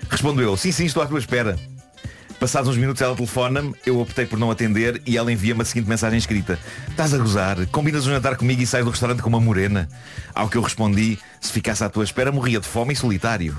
[0.09, 1.59] Respondo eu, sim, sim, estou à tua espera.
[2.39, 5.87] Passados uns minutos ela telefona-me, eu optei por não atender e ela envia-me a seguinte
[5.87, 6.57] mensagem escrita.
[6.89, 7.63] Estás a gozar?
[7.67, 9.87] Combinas um jantar comigo e sais do restaurante com uma morena?
[10.33, 13.55] Ao que eu respondi, se ficasse à tua espera morria de fome e solitário.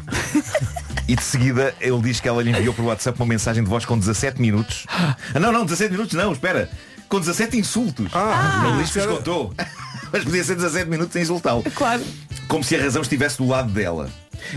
[1.07, 3.85] E de seguida ele diz que ela lhe enviou por WhatsApp uma mensagem de voz
[3.85, 4.87] com 17 minutos.
[5.33, 6.69] Ah, não, não, 17 minutos não, espera.
[7.11, 8.07] Com 17 insultos.
[8.14, 9.53] Ah, Não lhes descontou.
[10.12, 11.62] Mas podia ser 17 minutos sem insultá-lo.
[11.75, 12.03] Claro.
[12.49, 14.09] Como se a razão estivesse do lado dela.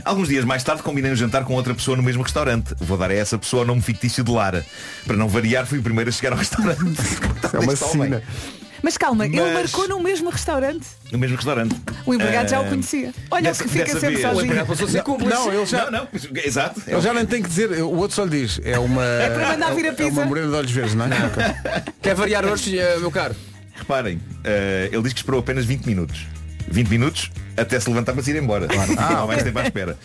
[0.06, 2.74] Alguns dias mais tarde combinei um jantar com outra pessoa no mesmo restaurante.
[2.80, 4.66] Vou dar a essa pessoa o nome fictício de Lara.
[5.06, 6.80] Para não variar, fui o primeiro a chegar ao restaurante.
[7.54, 8.24] É uma sina.
[8.84, 10.86] Mas calma, ele Mas- marcou no mesmo restaurante.
[11.10, 11.74] No mesmo restaurante.
[12.06, 13.14] O empregado já o Ah, conhecia.
[13.32, 14.44] Olha, dessa- que fica sempre vez- O sozinho.
[14.44, 15.34] empregado passou a ser cúmplice.
[15.34, 16.08] Não, ele já, Não, não,
[16.44, 16.82] exato.
[16.86, 19.04] ele já nem tem que dizer, o outro só lhe diz, é uma.
[19.06, 20.12] É para mandar vir a É pizza.
[20.12, 21.10] uma morena de olhos verdes, não é?
[21.10, 21.94] Ok.
[22.04, 23.34] Quer variar hoje, eh, meu caro?
[23.76, 26.28] Reparem, eh, ele diz que esperou apenas 20 minutos.
[26.68, 28.68] 20 minutos até se levantar para se ir embora.
[28.98, 29.98] Ah, não mais tempo à espera.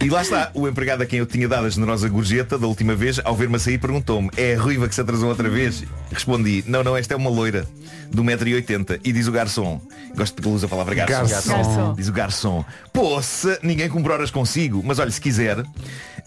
[0.00, 2.94] E lá está, o empregado a quem eu tinha dado a generosa gorjeta da última
[2.94, 5.84] vez, ao ver-me a sair, perguntou-me, é a ruiva que se atrasou outra vez?
[6.12, 7.66] Respondi, não, não, esta é uma loira
[8.10, 9.00] do 1,80m.
[9.04, 9.80] E diz o garçom,
[10.14, 11.28] gosto de que ele usa a palavra garçom.
[11.28, 11.52] Garçom.
[11.52, 11.94] Garçom.
[11.94, 14.82] Diz o garçom, poça, ninguém cumpre horas consigo.
[14.84, 15.64] Mas olha, se quiser,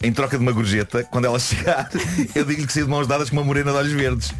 [0.02, 1.88] em troca de uma gorjeta, quando ela chegar,
[2.34, 4.32] eu digo-lhe que saiu de mãos dadas com uma morena de olhos verdes.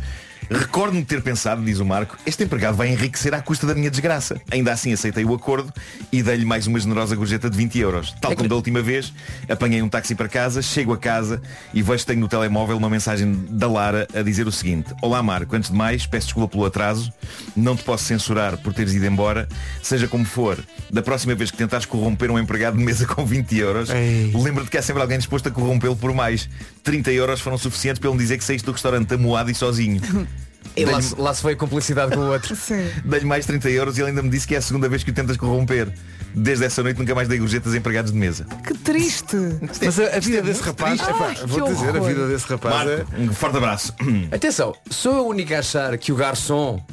[0.48, 3.90] Recordo-me de ter pensado, diz o Marco, este empregado vai enriquecer à custa da minha
[3.90, 4.40] desgraça.
[4.50, 5.72] Ainda assim aceitei o acordo
[6.12, 8.14] e dei-lhe mais uma generosa gorjeta de 20 euros.
[8.20, 9.12] Tal como da última vez,
[9.48, 11.42] apanhei um táxi para casa, chego a casa
[11.74, 14.94] e vejo que tenho no telemóvel uma mensagem da Lara a dizer o seguinte.
[15.02, 17.12] Olá Marco, antes de mais, peço desculpa pelo atraso,
[17.56, 19.48] não te posso censurar por teres ido embora,
[19.82, 20.58] seja como for,
[20.90, 23.88] da próxima vez que tentares corromper um empregado de mesa com 20 euros,
[24.32, 26.48] lembra-te que há sempre alguém disposto a corrompê-lo por mais.
[26.84, 30.00] 30 euros foram suficientes para ele dizer que saíste do restaurante amoado e sozinho.
[30.74, 32.54] E lá, se- lá se foi a cumplicidade com o outro.
[32.56, 32.88] Sim.
[33.04, 35.10] Dei-lhe mais 30 euros e ele ainda me disse que é a segunda vez que
[35.10, 35.92] o tentas corromper.
[36.34, 38.46] Desde essa noite nunca mais dei gorjetas a empregados de mesa.
[38.66, 39.36] Que triste.
[39.82, 41.14] Mas a, a vida desse rapaz, triste.
[41.16, 42.08] epá, Ai, que vou dizer, a horror.
[42.08, 42.96] vida desse rapaz é.
[42.98, 43.94] Marco, um forte abraço.
[44.30, 46.84] Atenção, sou eu o único a achar que o garçom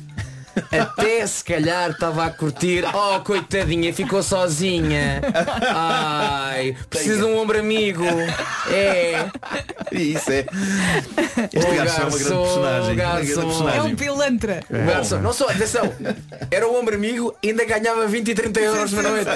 [0.72, 2.84] até se calhar estava a curtir.
[2.94, 5.22] Oh, coitadinha, ficou sozinha.
[5.74, 8.04] Ai, precisa de um ombro amigo.
[8.70, 9.26] É.
[9.92, 10.46] E isso é.
[11.54, 12.96] Este O garçom é uma grande garçom, personagem.
[12.96, 13.42] grande garçom.
[13.42, 13.82] É personagem.
[13.94, 14.64] um pilantra.
[14.70, 15.92] O garçom, não só, atenção,
[16.52, 19.30] era o ombro amigo e ainda ganhava 20 e 30 euros na noite.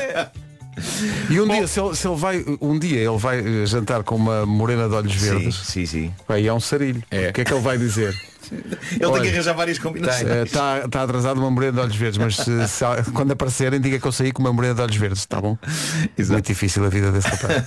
[1.29, 4.15] E um dia, se ele, se ele vai, um dia ele vai eh, jantar com
[4.15, 6.13] uma morena de olhos Sim, verdes, sim, sim.
[6.29, 7.01] aí é um sarilho.
[7.09, 7.29] É.
[7.29, 8.13] O que é que ele vai dizer?
[8.93, 10.27] Ele Olha, tem que arranjar várias combinações.
[10.45, 14.07] Está tá atrasado uma morena de olhos verdes, mas se- se- quando aparecerem diga que
[14.07, 15.57] eu saí com uma morena de olhos verdes, está bom?
[16.17, 17.63] Muito difícil a vida desse rapaz.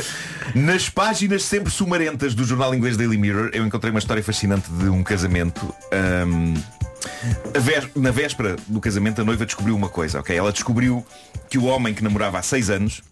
[0.54, 4.88] Nas páginas sempre sumarentas do jornal inglês Daily Mirror, eu encontrei uma história fascinante de
[4.88, 5.74] um casamento.
[7.58, 10.36] Vé- na véspera do casamento, a noiva descobriu uma coisa, ok?
[10.36, 11.04] Ela descobriu
[11.48, 13.02] que o homem que namorava há seis anos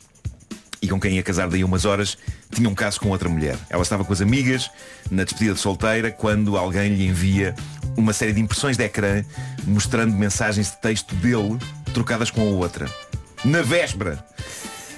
[0.81, 2.17] e com quem ia casar daí umas horas
[2.51, 3.57] tinha um caso com outra mulher.
[3.69, 4.71] Ela estava com as amigas
[5.11, 7.55] na despedida de solteira quando alguém lhe envia
[7.97, 9.25] uma série de impressões de ecrã
[9.67, 11.59] mostrando mensagens de texto dele
[11.93, 12.87] trocadas com a outra.
[13.45, 14.25] Na véspera.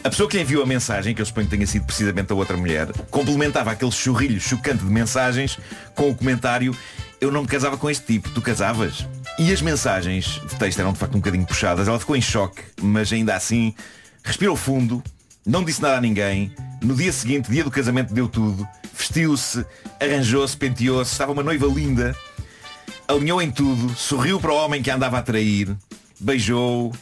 [0.03, 2.57] A pessoa que enviou a mensagem, que eu suponho que tenha sido precisamente a outra
[2.57, 5.59] mulher, complementava aquele churrilho chocante de mensagens
[5.95, 6.75] com o comentário
[7.21, 9.07] Eu não me casava com este tipo, tu casavas?
[9.39, 11.87] E as mensagens de texto eram de facto um bocadinho puxadas.
[11.87, 13.75] Ela ficou em choque, mas ainda assim
[14.25, 15.03] respirou fundo,
[15.45, 16.53] não disse nada a ninguém.
[16.83, 18.67] No dia seguinte, dia do casamento, deu tudo.
[18.97, 19.65] Vestiu-se,
[20.01, 22.15] arranjou-se, penteou-se, estava uma noiva linda.
[23.09, 25.77] Alinhou em tudo, sorriu para o homem que a andava a trair,
[26.21, 26.93] beijou,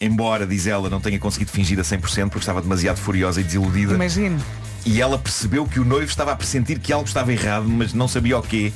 [0.00, 3.94] embora, diz ela, não tenha conseguido fingir a 100% porque estava demasiado furiosa e desiludida.
[3.94, 4.42] Imagino.
[4.86, 8.08] e ela percebeu que o noivo estava a pressentir que algo estava errado, mas não
[8.08, 8.72] sabia o quê,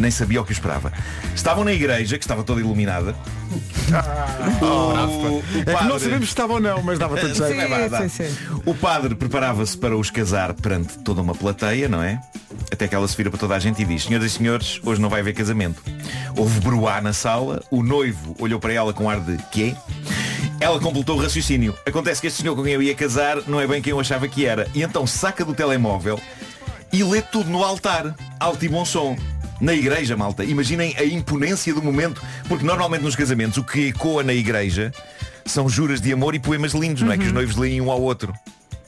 [0.00, 0.92] nem sabia o que esperava.
[1.34, 3.14] Estavam na igreja, que estava toda iluminada.
[4.60, 7.60] O, o É que não sabemos se estava ou não, mas dava tanto jeito.
[7.60, 8.10] Sim, vai, vai.
[8.64, 12.20] O padre preparava-se para os casar perante toda uma plateia, não é?
[12.72, 15.00] Até que ela se vira para toda a gente e diz Senhoras e senhores, hoje
[15.00, 15.82] não vai haver casamento
[16.36, 19.74] Houve bruá na sala O noivo olhou para ela com ar de quê?
[20.60, 23.66] Ela completou o raciocínio Acontece que este senhor com quem eu ia casar Não é
[23.66, 26.20] bem quem eu achava que era E então saca do telemóvel
[26.92, 29.16] E lê tudo no altar Alto e bom som
[29.60, 30.44] na igreja, malta.
[30.44, 34.92] Imaginem a imponência do momento, porque normalmente nos casamentos o que ecoa na igreja
[35.44, 37.18] são juras de amor e poemas lindos, não é?
[37.18, 38.32] Que os noivos leem um ao outro.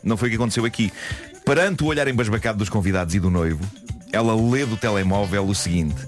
[0.02, 0.92] Não foi o que aconteceu aqui.
[1.44, 3.64] Perante o olhar embasbacado dos convidados e do noivo,
[4.12, 6.06] ela lê do telemóvel o seguinte.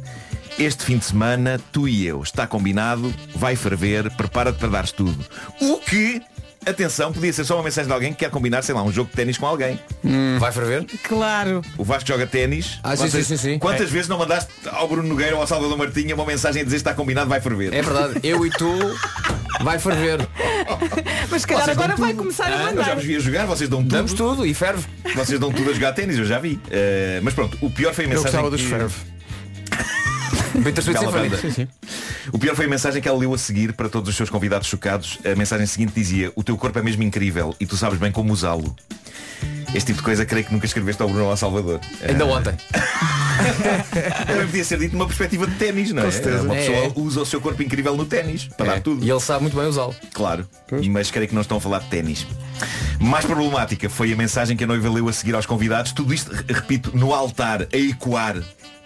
[0.59, 5.25] Este fim de semana, tu e eu, está combinado, vai ferver, prepara-te para dares tudo.
[5.61, 6.23] O que,
[6.67, 9.11] atenção, podia ser só uma mensagem de alguém que quer combinar, sei lá, um jogo
[9.11, 9.79] de ténis com alguém.
[10.39, 10.85] Vai ferver?
[11.03, 11.63] Claro.
[11.79, 12.79] O Vasco joga ténis.
[12.83, 13.59] Ah, sim, sim, sim, sim.
[13.59, 16.77] Quantas vezes não mandaste ao Bruno Nogueira ou ao Salvador Martinha uma mensagem a dizer
[16.77, 17.73] está combinado, vai ferver?
[17.75, 18.21] É verdade.
[18.23, 18.73] Eu e tu
[19.63, 20.27] vai ferver.
[21.31, 22.19] Mas se calhar Vocês dão agora vai tudo.
[22.23, 22.95] começar a Ah, Eu já mandar.
[22.97, 23.91] vos vi a jogar, vocês dão tudo.
[23.93, 24.85] Damos tudo e ferve.
[25.15, 26.61] Vocês dão tudo a jogar ténis, eu já vi.
[26.71, 28.31] Eh, mas pronto, o pior foi a Eu mensagem.
[28.33, 28.69] gostava dos que...
[28.69, 28.95] ferve.
[30.55, 31.29] Bittersweet Bela Symphony.
[31.31, 31.69] banda.
[32.33, 34.69] O pior foi a mensagem que ela leu a seguir para todos os seus convidados
[34.69, 35.19] chocados.
[35.25, 38.33] A mensagem seguinte dizia O teu corpo é mesmo incrível e tu sabes bem como
[38.33, 38.75] usá-lo.
[39.75, 41.81] Este tipo de coisa creio que nunca escreveste ao Bruno ou ao Salvador.
[42.09, 42.55] Ainda ontem.
[44.27, 46.05] Também podia ser dito numa perspectiva de ténis, não é?
[46.07, 46.43] Com certeza.
[46.43, 46.93] Uma pessoa É.
[46.95, 48.71] usa o seu corpo incrível no ténis para É.
[48.77, 49.05] dar tudo.
[49.05, 49.95] E ele sabe muito bem usá-lo.
[50.13, 50.47] Claro.
[50.81, 52.25] E mas creio que não estão a falar de ténis.
[53.01, 55.93] Mais problemática foi a mensagem que a noiva leu a seguir aos convidados.
[55.93, 58.37] Tudo isto, re- repito, no altar, a ecoar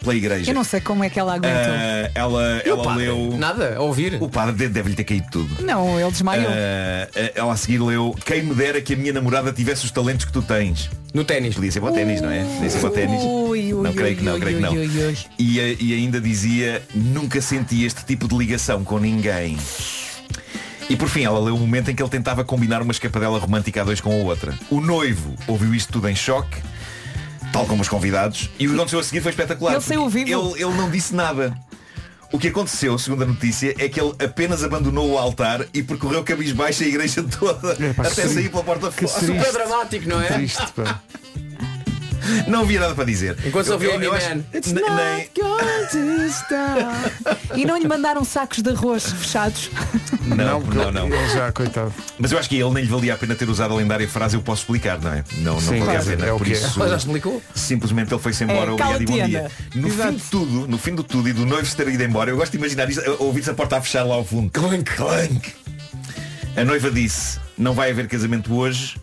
[0.00, 0.50] pela igreja.
[0.50, 1.72] Eu não sei como é que ela aguentou.
[1.72, 3.04] Ah, ela E ela padre?
[3.04, 3.36] leu.
[3.38, 4.16] Nada, a ouvir.
[4.20, 5.62] O padre de- deve-lhe ter caído tudo.
[5.64, 6.46] Não, ele desmaiou.
[6.48, 10.24] Ah, ela a seguir leu Quem me dera que a minha namorada tivesse os talentos
[10.24, 11.54] que tu tens No ténis.
[11.54, 12.44] Podia ser para o ténis, não é?
[12.44, 14.72] Podia ser para o ténis Ui, ui, Não, creio que não, ui, creio que não
[14.72, 15.16] ui, ui, ui.
[15.38, 19.56] e, a- e ainda dizia Nunca senti este tipo de ligação com ninguém
[20.90, 23.82] e por fim, ela leu um momento em que ele tentava combinar uma escapadela romântica
[23.82, 24.54] a dois com a outra.
[24.70, 26.56] O noivo ouviu isto tudo em choque,
[27.52, 29.72] tal como os convidados, e o que aconteceu a seguir foi espetacular.
[29.72, 30.30] Ele saiu vivo.
[30.30, 31.56] Ele, ele não disse nada.
[32.30, 36.22] O que aconteceu, segundo a notícia, é que ele apenas abandonou o altar e percorreu
[36.22, 39.08] cabisbaixo a igreja toda Epá, que até sair pela porta fora.
[39.08, 40.26] Super dramático, não é?
[40.26, 41.00] Triste, pá.
[42.46, 43.36] Não havia nada para dizer.
[43.44, 45.28] Enquanto se ouvia Eu- acho- ne- nem-
[47.56, 49.70] E não lhe mandaram sacos de arroz fechados.
[50.24, 51.06] Não, não, não.
[51.06, 51.92] Ele já, coitado.
[52.18, 54.36] Mas eu acho que ele nem lhe valia a pena ter usado a lendária frase
[54.36, 55.24] eu posso explicar, não é?
[55.38, 56.26] Não, não Sim, valia a pena.
[56.26, 57.42] É o Por isso, Ela já explicou.
[57.54, 59.50] simplesmente ele foi-se embora, É, obrigado e bom dia.
[59.74, 60.10] No Exato.
[60.12, 62.36] fim de tudo, no fim de tudo e do noivo se ter ido embora, eu
[62.36, 64.50] gosto de imaginar isto, ouvir-se a porta a fechar lá ao fundo.
[64.50, 64.84] Clank.
[64.96, 65.52] Clank.
[66.56, 68.96] A noiva disse, não vai haver casamento hoje,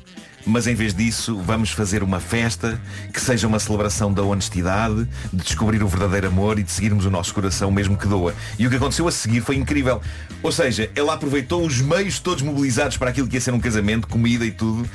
[0.45, 2.79] mas em vez disso vamos fazer uma festa
[3.13, 7.09] que seja uma celebração da honestidade, de descobrir o verdadeiro amor e de seguirmos o
[7.11, 8.33] nosso coração mesmo que doa.
[8.59, 10.01] E o que aconteceu a seguir foi incrível.
[10.43, 14.07] Ou seja, ela aproveitou os meios todos mobilizados para aquilo que ia ser um casamento,
[14.07, 14.87] comida e tudo,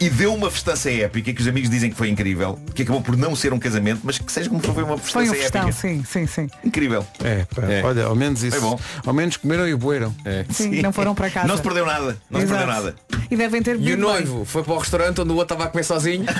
[0.00, 3.16] e deu uma festança épica que os amigos dizem que foi incrível, que acabou por
[3.16, 5.62] não ser um casamento, mas que seja como for, foi uma Foi festança um festão,
[5.62, 5.72] épica.
[5.80, 6.48] sim, sim, sim.
[6.64, 7.06] Incrível.
[7.22, 7.82] É, É.
[7.84, 8.58] olha, ao menos isso.
[8.60, 8.80] Foi bom.
[9.06, 10.14] Ao menos comeram e boeram.
[10.24, 10.44] É.
[10.50, 11.46] Sim, não foram para casa.
[11.48, 12.16] Não se perdeu nada.
[12.30, 12.64] Não se Exato.
[12.66, 12.96] perdeu nada.
[13.30, 13.96] E devem ter E o bem.
[13.96, 16.24] noivo foi para o restaurante onde o outro estava a comer sozinho.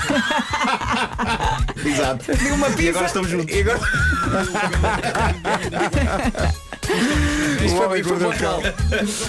[1.85, 2.25] Exato.
[2.25, 2.91] Pediu uma E pizza.
[2.91, 3.55] agora estamos juntos.
[3.55, 3.79] E agora.
[7.63, 8.63] Isto O foi, Homem que foi Mordeu o Cão.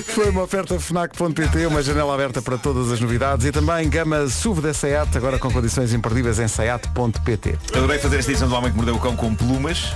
[0.06, 4.62] Foi uma oferta FNAC.pt, uma janela aberta para todas as novidades e também gama SUV
[4.62, 7.58] da SEAT, agora com condições imperdíveis em SEAT.pt.
[7.76, 9.94] Adorei fazer esta edição do Homem que Mordeu o Cão com plumas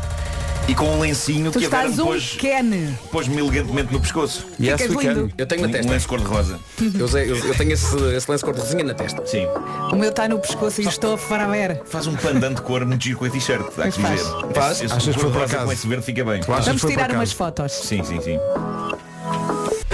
[0.67, 2.93] e com um lencinho Tu que a Vera me um pôs, Ken.
[3.11, 4.45] pôs-me elegantemente no pescoço.
[4.59, 5.13] Yes, Ficas we can.
[5.13, 5.33] lindo.
[5.37, 5.91] Eu tenho na Um testa.
[5.91, 6.59] lenço cor-de-rosa.
[6.97, 9.25] Eu, usei- eu- eu tenho esse, esse lenço cor-de-rosinha na testa.
[9.25, 9.45] Sim.
[9.91, 11.81] O meu está no pescoço e estou a ver.
[11.85, 14.19] Faz um pandan de cor muito giro com a t-shirt, dá que Pois faz.
[14.21, 14.53] dizer.
[14.53, 14.71] Faz?
[14.77, 15.65] Esse, esse Achas que foi por cor-de-rosa acaso?
[15.65, 16.41] com esse verde fica bem.
[16.41, 17.19] Tu achas Vamos que foi por tirar acaso?
[17.19, 17.71] umas fotos.
[17.73, 18.39] Sim, sim, sim.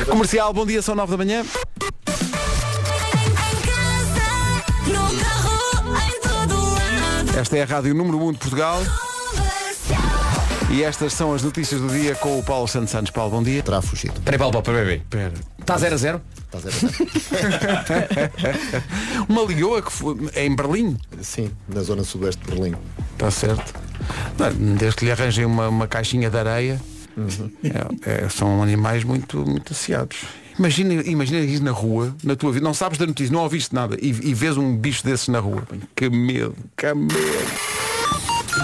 [0.06, 1.44] Comercial, bom dia, são 9 da manhã.
[7.38, 8.82] Esta é a Rádio Número 1 de Portugal.
[10.72, 13.12] E estas são as notícias do dia com o Paulo Santos Santos.
[13.12, 13.64] Paulo, bom dia.
[13.64, 14.14] Terá fugido.
[14.22, 15.30] Peraí, Paulo, peraí, peraí.
[15.30, 15.34] Espera.
[15.60, 16.22] Está 0 a 0?
[16.46, 16.94] Está zero.
[19.30, 20.98] Uma leoa que foi é em Berlim.
[21.22, 22.76] Sim, na zona sudoeste de Berlim.
[23.14, 23.74] Está certo.
[24.38, 26.80] Não, Desde que lhe arranjem uma, uma caixinha de areia.
[28.06, 30.18] É- é- são animais muito, muito asseados.
[30.58, 33.98] Imagina, imagina ir na rua, na tua vida, não sabes da notícia, não ouviste nada
[34.02, 35.64] e, e vês um bicho desses na rua.
[35.96, 37.89] Que medo, que medo.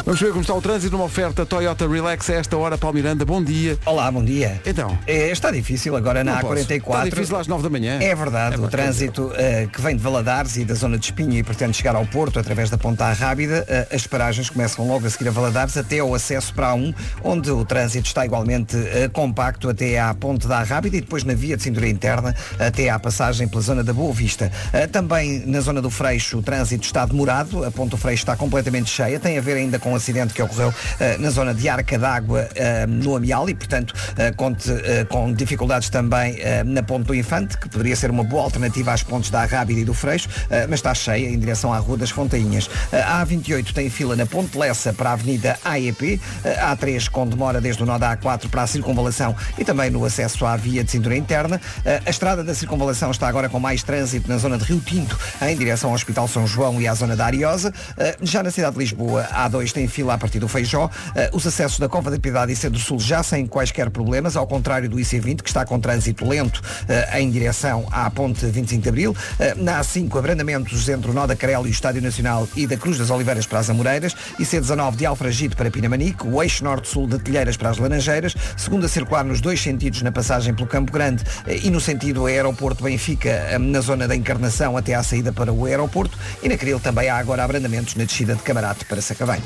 [0.03, 3.23] Vamos ver como está o trânsito numa oferta Toyota Relax a esta hora, Paulo Miranda.
[3.23, 3.77] Bom dia.
[3.85, 4.61] Olá, bom dia.
[4.65, 4.97] Então.
[5.05, 6.65] É, está difícil agora na Não posso.
[6.65, 6.77] A44.
[6.77, 7.99] Está difícil às 9 da manhã.
[8.01, 11.43] É verdade, o trânsito eh, que vem de Valadares e da zona de Espinho e
[11.43, 15.27] pretende chegar ao Porto através da Ponta Rábida, eh, as paragens começam logo a seguir
[15.29, 19.69] a Valadares até ao acesso para a 1, onde o trânsito está igualmente eh, compacto
[19.69, 23.47] até à Ponte da Rábida e depois na via de cintura interna até à passagem
[23.47, 24.51] pela zona da Boa Vista.
[24.91, 28.89] Também na zona do Freixo o trânsito está demorado, a Ponte do Freixo está completamente
[28.89, 31.99] cheia, tem a ver ainda com o acidente que ocorreu eh, na zona de Arca
[31.99, 34.71] d'Água eh, no Amial e, portanto, eh, conte
[35.09, 39.29] com dificuldades também na Ponte do Infante, que poderia ser uma boa alternativa às pontes
[39.29, 40.27] da Rábida e do Freixo,
[40.67, 42.69] mas está cheia em direção à Rua das Fontainhas.
[42.91, 46.19] A A28 tem fila na Ponte Lessa para a Avenida AEP,
[46.59, 50.03] a A3 com demora desde o nó da A4 para a Circunvalação e também no
[50.03, 51.61] acesso à via de cintura interna.
[52.05, 55.55] A estrada da Circunvalação está agora com mais trânsito na zona de Rio Tinto, em
[55.55, 57.73] direção ao Hospital São João e à zona da Ariosa.
[58.21, 60.89] Já na cidade de Lisboa, a A2 tem fila a partir do Feijó.
[61.15, 64.89] Eh, Os acessos da Cova da Piedade e Centro-Sul já sem quaisquer problemas, ao contrário
[64.89, 69.15] do IC20, que está com trânsito lento eh, em direção à ponte 25 de Abril.
[69.39, 72.77] Eh, Na A5, abrandamentos entre o Nó da Carela e o Estádio Nacional e da
[72.77, 74.15] Cruz das Oliveiras para as Amoreiras.
[74.39, 76.25] IC19 de Alfragide para Pinamanique.
[76.27, 78.35] O eixo norte-sul de Telheiras para as Laranjeiras.
[78.57, 81.23] Segunda circular nos dois sentidos na passagem pelo Campo Grande
[81.63, 86.17] e no sentido aeroporto Benfica, na zona da Encarnação até à saída para o aeroporto.
[86.43, 89.41] E na Cril também há agora abrandamentos na descida de Camarate para Sacavém.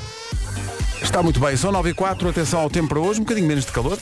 [1.01, 3.65] Está muito bem, são 9 e 4, atenção ao tempo para hoje, um bocadinho menos
[3.65, 3.97] de calor.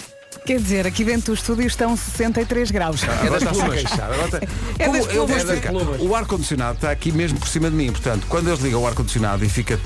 [0.48, 3.04] Quer dizer, aqui dentro do estúdio estão 63 graus.
[3.04, 4.40] Agora está-se a queixar, agora está-
[4.80, 5.44] É Como- das eu vou plumas.
[5.44, 5.74] explicar.
[6.00, 9.44] O ar-condicionado está aqui mesmo por cima de mim, portanto, quando eles ligam o ar-condicionado
[9.44, 9.78] e fica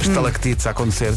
[0.00, 1.12] estalactites a acontecer,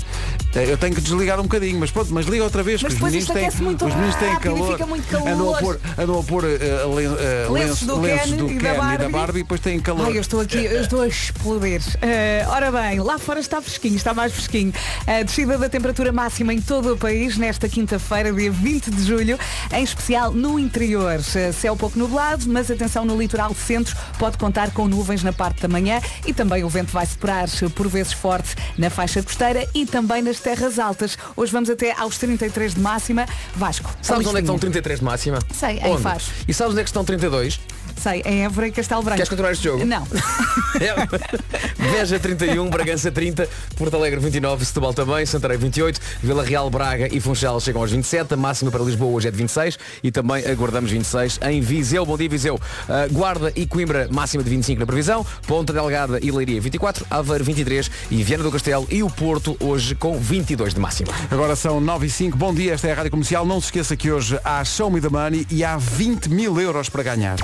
[0.56, 3.04] eh, eu tenho que desligar um bocadinho, mas pronto, mas liga outra vez, Mas que
[3.06, 4.72] os depois meninos isto têm, aquece muito os meninos têm rápido e calor.
[4.72, 5.28] fica muito calor.
[5.30, 6.50] Andam a pôr, andam a pôr eh,
[6.96, 9.12] len- eh, Lenços lenços, do lenços Ken do e Ken da e da Barbie.
[9.12, 10.08] Barbie e depois têm calor.
[10.08, 11.82] Ai, eu estou aqui, eu estou a explodir.
[12.02, 14.74] Eh, ora bem, lá fora está fresquinho, está mais fresquinho.
[15.06, 19.38] A descida da temperatura máxima em todo o país nesta quinta-feira, dia 20 de julho,
[19.74, 21.20] em especial no interior.
[21.36, 25.62] Eh, Céu pouco nublado, mas atenção no litoral centro, pode contar com nuvens na parte
[25.62, 29.68] da manhã e também o vento vai soprar eh, por vezes forte na faixa costeira
[29.74, 31.18] e também nas terras altas.
[31.36, 33.26] Hoje vamos até aos 33 de máxima.
[33.56, 33.90] Vasco.
[34.02, 34.72] Sabes onde é que estão listinha.
[34.72, 35.40] 33 de máxima?
[35.54, 36.02] Sei, em Onde?
[36.02, 36.24] Faro.
[36.48, 37.60] E sabes onde é que estão 32?
[38.02, 39.18] Sei, em Évora e Castelo Branco.
[39.18, 39.86] Queres continuar este jogo?
[39.86, 40.08] Não.
[41.78, 47.20] Beja 31, Bragança 30, Porto Alegre 29, Setúbal também, Santarém 28, Vila Real, Braga e
[47.20, 50.90] Funchal chegam aos 27, a máxima para Lisboa hoje é de 26 e também aguardamos
[50.90, 52.04] 26 em Viseu.
[52.04, 52.60] Bom dia Viseu.
[52.90, 57.44] Ah, Guarda e Coimbra máxima de 25 na previsão, Ponta Delgada e Leiria 24, Aveiro
[57.44, 61.14] 23 e Viana do Castelo e o Porto hoje com 22 de máxima.
[61.30, 62.36] Agora são 9 e 5.
[62.36, 63.46] Bom dia, esta é a Rádio Comercial.
[63.46, 66.90] Não se esqueça que hoje há Show Me the Money e há 20 mil euros
[66.90, 67.36] para ganhar.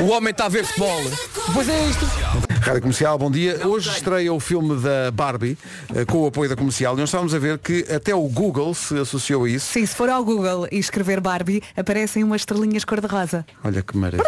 [0.00, 1.00] O homem está a ver futebol.
[1.52, 2.04] Pois é isto.
[2.60, 3.66] Rádio Comercial, bom dia.
[3.66, 5.56] Hoje estreia o filme da Barbie,
[5.94, 6.94] eh, com o apoio da Comercial.
[6.94, 9.72] E nós estávamos a ver que até o Google se associou a isso.
[9.72, 13.46] Sim, se for ao Google e escrever Barbie, aparecem umas estrelinhas cor-de-rosa.
[13.62, 14.24] Olha que maravilha.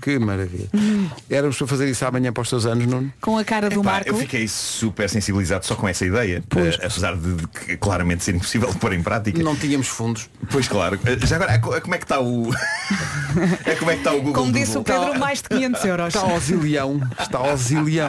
[0.00, 0.68] Que maravilha.
[1.28, 3.12] Éramos para fazer isso amanhã para os seus anos, Nuno.
[3.20, 4.08] Com a cara do Pá, Marco.
[4.08, 8.70] eu fiquei super sensibilizado só com essa ideia, eh, apesar de, de claramente ser impossível
[8.70, 9.40] de pôr em prática.
[9.42, 10.30] Não tínhamos fundos.
[10.50, 10.98] Pois claro.
[11.04, 12.50] Eh, Já agora, como é que está o.
[13.78, 16.14] como é que está o Google Como disse o Pedro, mais de 500 euros.
[16.14, 17.00] Está ao zilhão.
[17.18, 18.08] Está ao zilhão.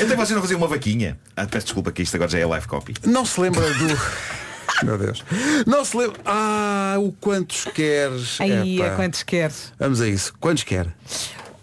[0.00, 1.18] Então vocês não faziam uma vaquinha?
[1.36, 2.94] Ah, peço desculpa que isto agora já é live copy.
[3.04, 3.86] Não se lembra do.
[4.84, 5.24] Meu Deus.
[5.66, 6.20] Não se lembra.
[6.24, 8.40] Ah, o quantos queres.
[8.40, 9.72] Aí, a quantos queres.
[9.78, 10.34] Vamos a isso.
[10.38, 10.88] Quantos quer?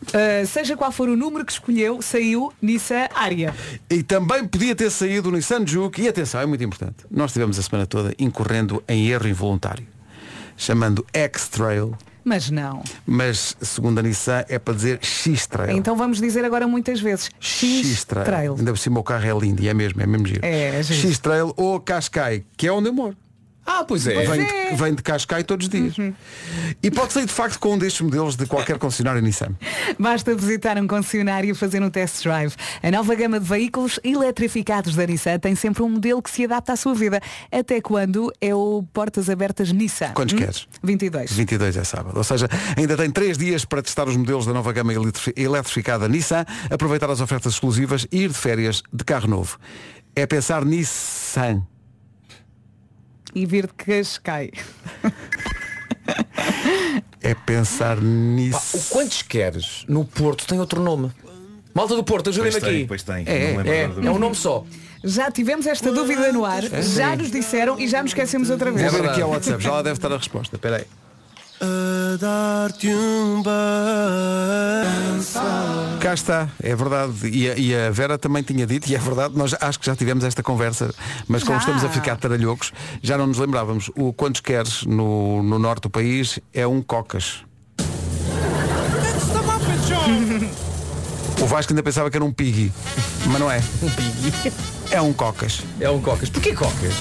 [0.03, 3.53] Uh, seja qual for o número que escolheu, saiu Nissan Área.
[3.89, 6.01] E também podia ter saído o Nissan Juke.
[6.01, 7.05] E atenção, é muito importante.
[7.09, 9.85] Nós tivemos a semana toda incorrendo em erro involuntário.
[10.57, 11.95] Chamando X-Trail.
[12.23, 12.81] Mas não.
[13.05, 15.77] Mas segundo a Nissan é para dizer X-Trail.
[15.77, 18.55] Então vamos dizer agora muitas vezes X-Trail.
[18.57, 20.39] Ainda por cima o carro é lindo e é mesmo, é mesmo giro.
[20.43, 20.83] É, é.
[20.83, 23.15] X-Trail ou Cascai, que é onde eu moro.
[23.65, 24.25] Ah, pois é.
[24.25, 25.97] Vem, de, vem de Cascai todos os dias.
[25.97, 26.13] Uhum.
[26.81, 29.55] E pode sair de facto com um destes modelos de qualquer concessionário Nissan.
[29.97, 32.53] Basta visitar um concessionário e fazer um test drive.
[32.81, 36.73] A nova gama de veículos eletrificados da Nissan tem sempre um modelo que se adapta
[36.73, 37.21] à sua vida.
[37.51, 40.11] Até quando é o Portas Abertas Nissan?
[40.13, 40.39] Quantos Hum?
[40.39, 40.67] queres?
[40.83, 41.31] 22.
[41.31, 42.17] 22 é sábado.
[42.17, 46.07] Ou seja, ainda tem 3 dias para testar os modelos da nova gama eletrifi- eletrificada
[46.09, 49.57] Nissan, aproveitar as ofertas exclusivas e ir de férias de carro novo.
[50.15, 51.63] É pensar Nissan.
[53.35, 54.51] E vir de Cascai.
[57.21, 58.77] É pensar Pá, nisso.
[58.77, 61.11] o quantos queres no Porto tem outro nome.
[61.73, 62.85] Malta do Porto, ajudem-me aqui.
[62.87, 63.23] pois tem.
[63.27, 64.35] É, é, é um nome.
[64.35, 64.63] só.
[65.03, 68.79] Já tivemos esta dúvida no ar, já nos disseram e já nos esquecemos outra Vou
[68.79, 68.91] vez.
[68.91, 70.55] ver aqui ao WhatsApp, já lá deve estar a resposta.
[70.55, 70.85] Espera aí.
[71.63, 73.53] A dar-te um beijo.
[75.99, 77.29] Cá está, é verdade.
[77.29, 79.95] E a, e a Vera também tinha dito, e é verdade, nós acho que já
[79.95, 80.93] tivemos esta conversa,
[81.27, 81.59] mas como Já.
[81.59, 83.89] estamos a ficar taralhocos, já não nos lembrávamos.
[83.95, 87.43] O quantos queres no, no norte do país é um cocas.
[91.41, 92.71] O Vasco ainda pensava que era um piggy,
[93.25, 93.61] mas não é.
[93.81, 94.53] Um piggy.
[94.93, 95.61] É um cocas.
[95.79, 96.29] É um cocas.
[96.29, 96.93] Porquê cocas?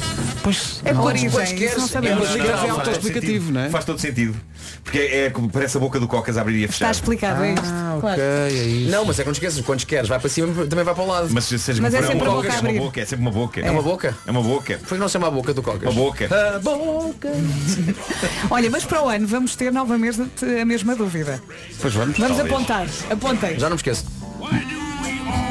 [0.43, 1.77] Pois É não, isso queres?
[1.77, 2.31] não É sabemos.
[2.35, 3.53] é Não, faz todo autoexplicativo, sentido.
[3.53, 3.69] não é?
[3.71, 4.37] Faz todo sentido.
[4.83, 6.91] Porque é como parece a boca do Cocas a abrir e a Está fechar.
[6.91, 7.67] explicado, é isto.
[7.67, 8.21] Ah, ok, Claro.
[8.23, 8.91] é isso.
[8.91, 11.05] Não, mas é que não te esqueças, quantos queres, vai para cima também vai para
[11.05, 11.29] o lado.
[11.31, 13.23] Mas se seja Mas é sempre uma a boca a é uma boca, é sempre
[13.23, 13.61] uma boca.
[13.61, 14.17] É uma boca?
[14.27, 14.81] É uma boca.
[14.85, 15.83] Foi que não se chama a boca do cocas.
[15.83, 16.29] Uma boca.
[16.55, 17.29] A boca.
[18.51, 20.23] Olha, mas para o ano vamos ter novamente
[20.61, 21.43] a mesma dúvida.
[21.81, 22.17] Pois vamos.
[22.19, 22.55] Vamos Talvez.
[22.55, 22.87] apontar.
[23.11, 23.59] Apontem.
[23.59, 24.05] Já não me esqueço.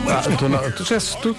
[0.07, 1.35] Ah, tu, não, tu disseste tu.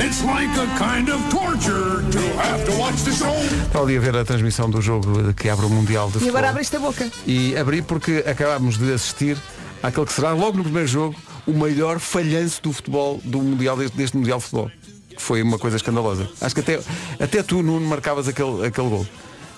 [0.00, 3.34] It's like a kind of torture to have to watch the show.
[3.66, 6.30] Estava ali a ver a transmissão do jogo que abre o Mundial de E Futebol.
[6.36, 7.10] agora abriste a boca.
[7.26, 9.36] E abri porque acabámos de assistir
[9.82, 13.96] àquele que será logo no primeiro jogo o maior falhanço do futebol do Mundial deste,
[13.96, 14.70] deste Mundial de Futebol.
[15.16, 16.28] Que foi uma coisa escandalosa.
[16.40, 16.78] Acho que até,
[17.18, 19.06] até tu, Nuno, marcavas aquele, aquele gol.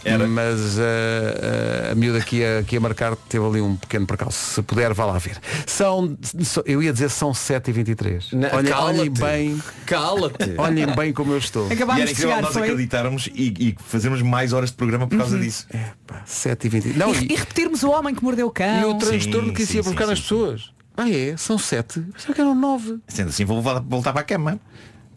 [0.03, 0.26] Era.
[0.26, 4.55] Mas ah, a miúda que ia, que ia marcar teve ali um pequeno percalço.
[4.55, 5.38] Se puder, vá lá ver.
[5.66, 6.16] São,
[6.64, 8.32] eu ia dizer são 7h23.
[8.32, 10.55] Na- Olhem, olhem bem, Cala-te.
[10.59, 11.68] olhem bem como eu estou.
[11.68, 12.62] E Acabámos era de incrível chegar, nós foi?
[12.62, 15.66] acreditarmos e, e fazermos mais horas de programa por causa disso.
[16.07, 16.97] Pá, 7h23.
[16.97, 18.80] Não, E, e repetirmos o homem que mordeu o cão.
[18.80, 20.22] E o transtorno que isso sim, ia sim, sim, nas sim.
[20.22, 20.70] pessoas.
[20.97, 21.36] Ah é?
[21.36, 22.01] São sete?
[22.01, 22.99] Pensava que eram nove.
[23.09, 24.61] Sendo assim, vou voltar, para a cama.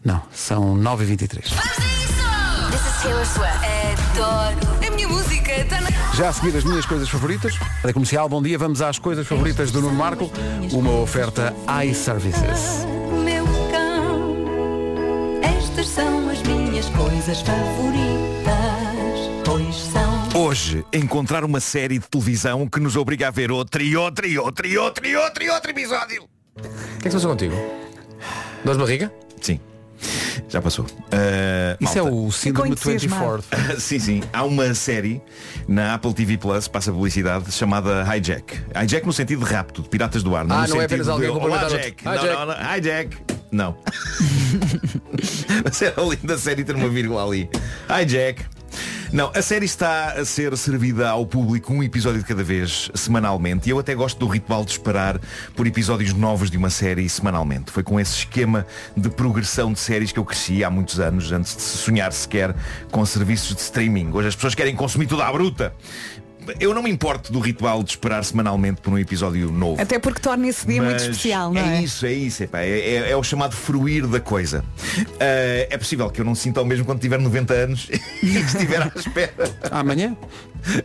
[0.04, 1.56] Não, são 9 e 23 This
[2.86, 3.64] is Taylor Swift.
[4.14, 4.83] Adoro.
[5.04, 5.90] Minha música está na...
[6.14, 7.58] Já a seguir as minhas coisas favoritas.
[7.82, 10.30] Da comercial, bom dia, vamos às coisas favoritas do Nuno Marco.
[10.72, 12.86] Uma oferta iServices.
[13.22, 18.54] Meu cão, estas são as minhas coisas favoritas,
[19.44, 20.42] pois são.
[20.42, 24.38] Hoje, encontrar uma série de televisão que nos obriga a ver outro e outro e
[24.38, 26.24] outro e outro e outro e outro episódio.
[26.56, 27.54] O que é que se passou contigo?
[28.64, 29.12] Dor de barriga?
[29.42, 29.60] Sim.
[30.48, 30.84] Já passou.
[30.84, 32.16] Uh, Isso é malta.
[32.16, 33.44] o síndrome Ficou entusiasmado.
[33.50, 33.80] 24.
[33.80, 34.22] sim, sim.
[34.32, 35.20] Há uma série
[35.66, 38.60] na Apple TV Plus, passa a publicidade, chamada Hijack.
[38.82, 40.42] Hijack no sentido de rapto, de piratas do ar.
[40.42, 42.08] Ah, no não é sentido apenas alguém de, Olá, Jack.
[42.08, 42.26] outro.
[42.26, 42.76] Não, não, não.
[42.76, 43.16] Hijack.
[43.50, 43.76] Não.
[45.64, 47.48] Mas era linda a série ter uma vírgula ali.
[47.88, 48.42] Hijack.
[49.14, 53.68] Não, a série está a ser servida ao público um episódio de cada vez, semanalmente.
[53.68, 55.20] E eu até gosto do ritual de esperar
[55.54, 57.70] por episódios novos de uma série semanalmente.
[57.70, 61.54] Foi com esse esquema de progressão de séries que eu cresci há muitos anos, antes
[61.54, 62.56] de sonhar sequer
[62.90, 64.10] com serviços de streaming.
[64.12, 65.72] Hoje as pessoas querem consumir tudo à bruta.
[66.60, 69.80] Eu não me importo do ritual de esperar semanalmente por um episódio novo.
[69.80, 71.82] Até porque torna esse dia muito especial, não é?
[71.82, 72.42] isso, é isso.
[72.42, 74.64] epá, É, é- é o chamado fruir da coisa.
[75.20, 77.88] Ah, é possível que eu não sinta o mesmo quando tiver 90 anos
[78.22, 79.50] e que estiver à espera.
[79.70, 80.16] Amanhã?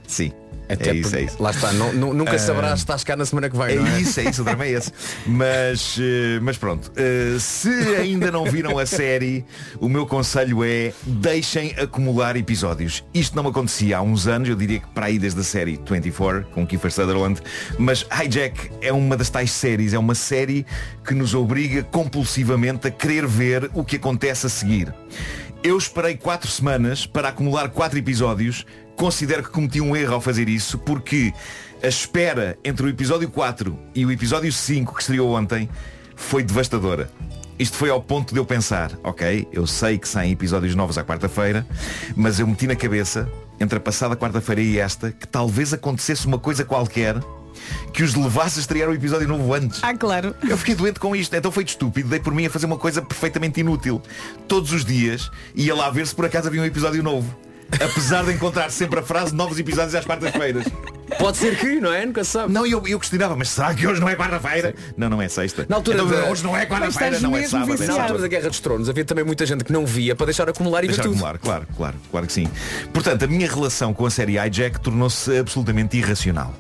[0.08, 0.32] Sim.
[0.70, 1.42] Até é isso, é isso.
[1.42, 3.76] Lá está, não- nu- nunca Ah, saberás se estás cá na semana que vem, É
[3.76, 4.00] não é?
[4.02, 4.92] isso, é isso, o drama é esse.
[5.26, 9.44] Mas, eh, mas pronto, eh, se ainda não viram a série,
[9.80, 13.04] o meu conselho é deixem acumular episódios.
[13.14, 16.46] Isto não acontecia há uns anos, eu diria que para aí desde a série 24,
[16.54, 17.42] com Kiefer Sutherland,
[17.78, 20.66] mas Hijack é uma das tais séries, é uma série
[21.06, 24.94] que nos obriga compulsivamente a querer ver o que acontece a seguir.
[25.64, 28.66] Eu esperei quatro semanas para acumular quatro episódios.
[29.00, 31.34] Considero que cometi um erro ao fazer isso, porque
[31.82, 35.70] a espera entre o episódio 4 e o episódio 5 que estreou ontem
[36.18, 37.10] foi devastadora.
[37.58, 41.04] Isto foi ao ponto de eu pensar, ok, eu sei que saem episódios novos à
[41.06, 41.66] quarta-feira,
[42.14, 46.38] mas eu meti na cabeça, entre a passada quarta-feira e esta, que talvez acontecesse uma
[46.38, 47.16] coisa qualquer
[47.94, 49.82] que os levasse a estrear o episódio novo antes.
[49.82, 50.36] Ah, claro.
[50.46, 52.78] Eu fiquei doente com isto, então foi de estúpido, dei por mim a fazer uma
[52.78, 54.02] coisa perfeitamente inútil.
[54.46, 57.48] Todos os dias ia lá ver se por acaso havia um episódio novo.
[57.74, 60.66] Apesar de encontrar sempre a frase novos episódios às quartas-feiras.
[61.18, 62.06] Pode ser que, não é?
[62.06, 62.52] Nunca se sabe.
[62.54, 64.74] Não, eu, eu questionava, mas será que hoje não é quarta-feira?
[64.98, 65.66] Não, não é sexta.
[65.70, 67.70] Na altura Então, da- hoje não é Mas quarta-feira, estás não é mesmo sábado.
[67.70, 67.88] É viciado.
[67.92, 68.12] Na sábado.
[68.14, 70.80] altura da Guerra dos Tronos havia também muita gente que não via para deixar acumular
[70.84, 71.14] e ver Deixar tudo.
[71.14, 72.48] acumular, claro, claro, claro que sim.
[72.94, 76.54] Portanto, a minha relação com a série Hijack tornou-se absolutamente irracional.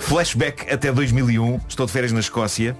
[0.00, 2.76] Flashback até 2001, estou de férias na Escócia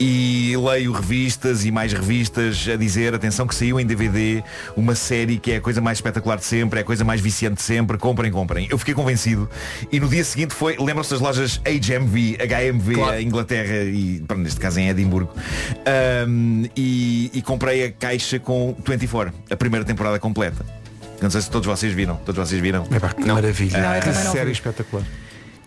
[0.00, 4.42] e leio revistas e mais revistas a dizer, atenção que saiu em DVD
[4.74, 7.56] uma série que é a coisa mais espetacular de sempre, é a coisa mais viciante
[7.56, 8.66] de sempre, comprem, comprem.
[8.70, 9.48] Eu fiquei convencido
[9.92, 13.20] e no dia seguinte foi, lembram-se das lojas HMV, HMV Claro.
[13.20, 15.30] em Inglaterra e pronto, neste caso em Edimburgo
[15.86, 20.64] Ahm, e, e comprei a caixa com 24, a primeira temporada completa.
[21.20, 22.86] Não sei se todos vocês viram, todos vocês viram.
[22.90, 23.78] Epá, que maravilha.
[23.78, 24.52] Não, que também não série vi.
[24.52, 25.04] espetacular.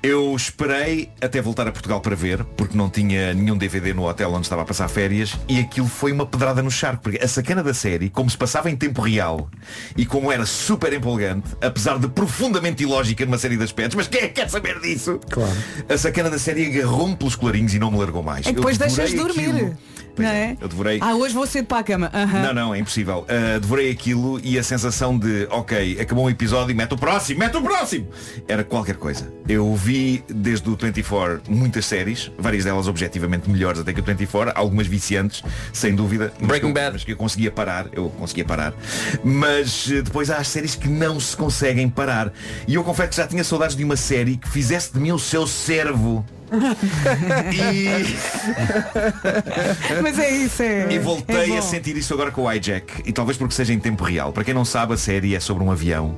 [0.04, 4.34] Eu esperei até voltar a Portugal para ver, porque não tinha nenhum DVD no hotel
[4.34, 7.64] onde estava a passar férias, e aquilo foi uma pedrada no charco, porque a sacana
[7.64, 9.50] da série, como se passava em tempo real
[9.96, 14.24] e como era super empolgante, apesar de profundamente ilógica numa série de aspectos, mas quem
[14.24, 15.22] é que quer saber disso?
[15.30, 15.56] Claro.
[15.88, 18.46] A sacana da série agarrou-me pelos colarinhos e não me largou mais.
[18.46, 19.56] E depois deixas devorei dormir.
[19.56, 19.78] aquilo.
[20.18, 20.56] Não é?
[20.62, 21.00] Eu devorei.
[21.02, 22.12] Ah, hoje vou cedo para a cama.
[22.14, 22.44] Aham.
[22.44, 23.26] Não, não, é impossível.
[23.26, 27.40] Uh, devorei aquilo e a sensação de, ok, acabou um episódio e mete o próximo,
[27.40, 28.08] mete o próximo!
[28.48, 29.34] Era qualquer coisa.
[29.48, 29.93] Eu vi
[30.30, 35.44] desde o 24 muitas séries, várias delas objetivamente melhores até que o 24, algumas viciantes,
[35.72, 36.34] sem dúvida.
[36.40, 36.94] Breaking que eu- Bad.
[36.94, 38.74] Mas que eu conseguia parar, eu conseguia parar.
[39.24, 42.32] Mas eh, depois há as séries que não se conseguem parar.
[42.68, 45.20] E eu confesso que já tinha saudades de uma série que fizesse de mim o
[45.20, 46.26] seu servo.
[47.54, 48.16] e...
[50.02, 50.94] Mas é isso, é.
[50.94, 53.02] E voltei é a sentir isso agora com o hijack.
[53.06, 54.32] E talvez porque seja em tempo real.
[54.32, 56.18] Para quem não sabe, a série é sobre um avião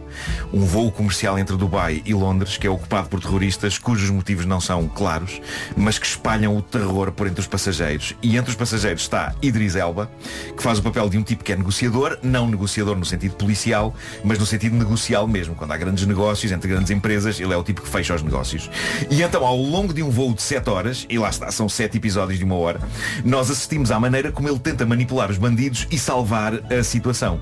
[0.54, 4.60] Um voo comercial entre Dubai e Londres Que é ocupado por terroristas Cujos motivos não
[4.60, 5.42] são claros
[5.76, 8.16] Mas que espalham o terror por entre os passageiros.
[8.22, 10.10] E entre os passageiros está Idris Elba
[10.56, 13.96] Que faz o papel de um tipo que é negociador Não negociador no sentido policial
[14.24, 15.56] Mas no sentido negocial mesmo.
[15.56, 18.70] Quando há grandes negócios entre grandes empresas Ele é o tipo que fecha os negócios.
[19.10, 21.98] E então ao longo de um voo de 7 horas E lá está, são 7
[21.98, 22.80] episódios de uma hora
[23.24, 27.40] Nós assistimos à maneira como ele tenta manipular os bandidos E salvar a situação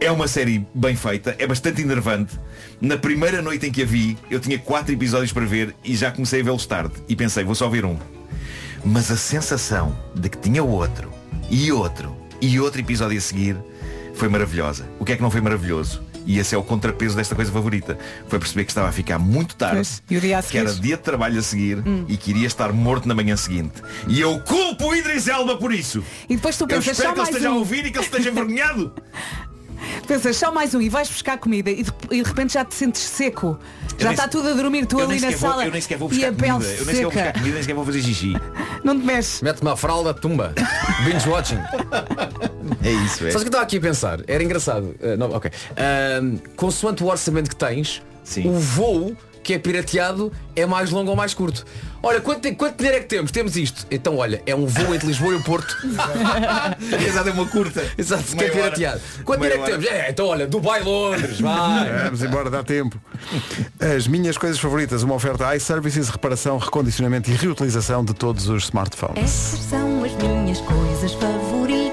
[0.00, 2.40] é uma série bem feita, é bastante enervante.
[2.80, 6.10] Na primeira noite em que a vi, eu tinha quatro episódios para ver e já
[6.10, 6.94] comecei a vê-los tarde.
[7.06, 7.98] E pensei, vou só ver um.
[8.82, 11.12] Mas a sensação de que tinha outro,
[11.50, 13.56] e outro, e outro episódio a seguir
[14.14, 14.88] foi maravilhosa.
[14.98, 16.02] O que é que não foi maravilhoso?
[16.26, 17.98] E esse é o contrapeso desta coisa favorita.
[18.28, 19.76] Foi perceber que estava a ficar muito tarde.
[19.76, 20.02] Pois,
[20.34, 22.04] a que era dia de trabalho a seguir Hum.
[22.08, 23.82] e que iria estar morto na manhã seguinte.
[24.06, 26.04] E eu culpo o Idris Elba por isso.
[26.28, 27.56] E depois tu Eu pensas espero só que ele esteja a um.
[27.58, 28.92] ouvir e que ele esteja envergonhado.
[30.06, 32.74] Pensas só mais um e vais buscar comida e de, e de repente já te
[32.74, 33.58] sentes seco.
[34.00, 35.64] Eu Já está se- tudo a dormir, tu eu ali na sequer vou- sala.
[35.66, 36.70] eu nem sequer vou e buscar a pele comida.
[36.70, 38.32] Eu nem sequer vou buscar comida, nem sequer vou fazer xixi.
[38.82, 39.42] Não te mexes.
[39.42, 40.54] Mete uma fralda, tumba.
[41.04, 41.58] Binge watching.
[42.82, 43.28] É isso, é.
[43.28, 44.20] O que eu estava aqui a pensar?
[44.26, 44.94] Era engraçado.
[45.00, 45.50] Uh, não, ok.
[45.76, 48.00] Ahm, consoante o orçamento que tens,
[48.44, 49.16] o voo
[49.50, 51.66] que é pirateado é mais longo ou mais curto.
[52.00, 53.32] Olha, quanto, quanto dinheiro é que temos?
[53.32, 53.84] Temos isto.
[53.90, 55.76] Então, olha, é um voo entre Lisboa e o Porto.
[57.04, 57.84] Exato, é uma curta.
[57.98, 59.00] Exato, que é pirateado.
[59.24, 59.86] Quanto dinheiro é que temos?
[59.86, 62.04] É, então olha, Dubai, Londres, vai.
[62.04, 62.96] Vamos embora, dá tempo.
[63.80, 69.24] As minhas coisas favoritas, uma oferta iServices, reparação, recondicionamento e reutilização de todos os smartphones.
[69.24, 71.90] Estas são as minhas coisas favoritas.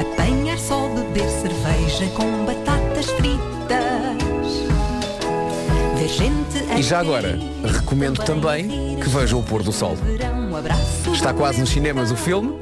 [0.00, 2.37] Apanhar só beber cerveja com
[6.78, 9.96] E já agora, recomendo também que vejam o pôr do sol.
[11.12, 12.52] Está quase nos cinemas o filme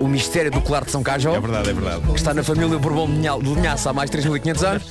[0.00, 2.02] O Mistério do Colar de São Cajó É verdade, é verdade.
[2.14, 4.82] Está na família Bourbon de Linhaça há mais de 3.500 anos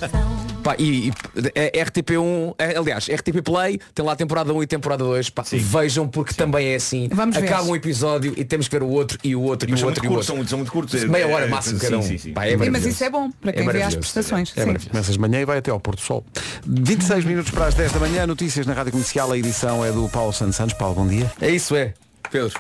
[0.64, 1.14] Pá, e, e
[1.56, 5.44] é RTP1, é, aliás, RTP Play tem lá a temporada 1 e temporada 2 Pá,
[5.52, 7.46] Vejam porque também é assim Vamos ver.
[7.46, 9.86] Acaba um episódio e temos que ver o outro e o outro Mas e o
[9.86, 11.04] são outro e curtos, são muito- são muito curtos.
[11.04, 12.34] Meia hora É, máximo sim, cada um sim, sim.
[12.34, 14.54] Pá, é Sim, mas isso é bom para É quem vê as prestações.
[14.56, 14.90] É Sim.
[14.90, 16.26] Começas de manhã e vai até ao Porto Sol.
[16.66, 20.08] 26 minutos para as 10 da manhã, notícias na Rádio Comercial, a edição é do
[20.10, 20.74] Paulo Santos Santos.
[20.76, 21.32] Paulo, bom dia.
[21.42, 21.94] É isso, é
[22.32, 22.52] Pedro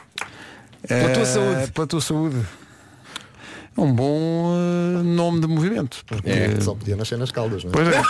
[0.87, 1.71] Pela tua Eh, saúde.
[1.71, 2.35] Pela tua saúde.
[3.77, 6.03] Um bom eh, nome de movimento.
[6.05, 6.29] Porque...
[6.29, 7.73] É, Só podia nascer nas caldas, não é?
[7.73, 7.93] Pois é.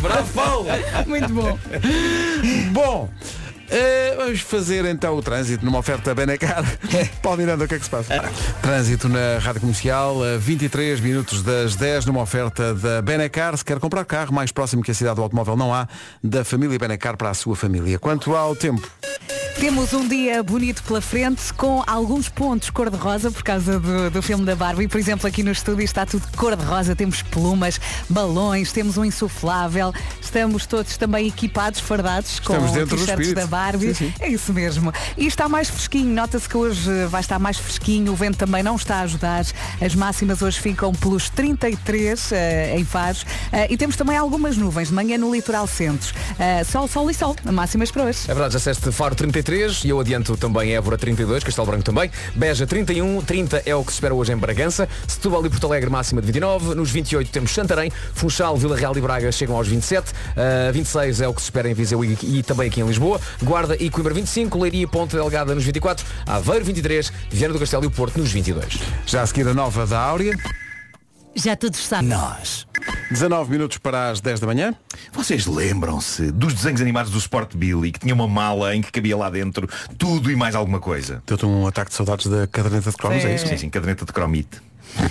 [0.00, 0.66] Bravo Paulo
[1.06, 1.58] Muito bom.
[2.72, 3.10] Bom,
[3.74, 6.62] eh, vamos fazer então o trânsito numa oferta Benacar.
[7.22, 8.22] Paulo Miranda, o que é que se passa?
[8.60, 13.56] Trânsito na Rádio Comercial, a 23 minutos das 10, numa oferta da Benacar.
[13.56, 15.88] Se quer comprar carro, mais próximo que a cidade do automóvel não há,
[16.22, 17.98] da família Benacar para a sua família.
[17.98, 18.86] Quanto ao tempo,
[19.58, 24.44] Temos um dia bonito pela frente com alguns pontos cor-de-rosa por causa do, do filme
[24.44, 24.88] da Barbie.
[24.88, 26.96] Por exemplo, aqui no estúdio está tudo cor-de-rosa.
[26.96, 29.92] Temos plumas, balões, temos um insuflável.
[30.20, 33.94] Estamos todos também equipados, fardados com Estamos do t-shirts da Barbie.
[33.94, 34.14] Sim, sim.
[34.18, 34.92] É isso mesmo.
[35.16, 36.12] E está mais fresquinho.
[36.14, 38.12] Nota-se que hoje vai estar mais fresquinho.
[38.12, 39.44] O vento também não está a ajudar.
[39.80, 43.24] As máximas hoje ficam pelos 33 eh, em Faros.
[43.52, 46.12] Eh, e temos também algumas nuvens de manhã no litoral centro.
[46.38, 47.36] Eh, sol, sol e sol.
[47.44, 48.20] Máximas para hoje.
[48.24, 49.41] É verdade, já disseste Faro 33
[49.84, 53.90] e eu adianto também Évora 32, Castelo Branco também, Beja 31, 30 é o que
[53.90, 57.50] se espera hoje em Bragança, Setúbal e Porto Alegre máxima de 29, nos 28 temos
[57.50, 61.46] Santarém, Funchal, Vila Real e Braga chegam aos 27, uh, 26 é o que se
[61.46, 65.16] espera em Viseu e, e também aqui em Lisboa, Guarda e Coimbra 25, Leiria Ponte
[65.16, 68.78] Delgada nos 24, Aveiro 23, Viana do Castelo e o Porto nos 22.
[69.06, 70.61] já a seguir a nova da Áurea.
[71.34, 72.08] Já todos sabem.
[72.08, 72.66] Nós.
[73.10, 74.74] 19 minutos para as 10 da manhã.
[75.12, 79.16] Vocês lembram-se dos desenhos animados do Sport Billy que tinha uma mala em que cabia
[79.16, 79.68] lá dentro
[79.98, 81.22] tudo e mais alguma coisa?
[81.26, 83.46] Deu-te um ataque de saudades da caderneta de cromos, é isso?
[83.46, 84.60] Sim, sim, caderneta de cromite.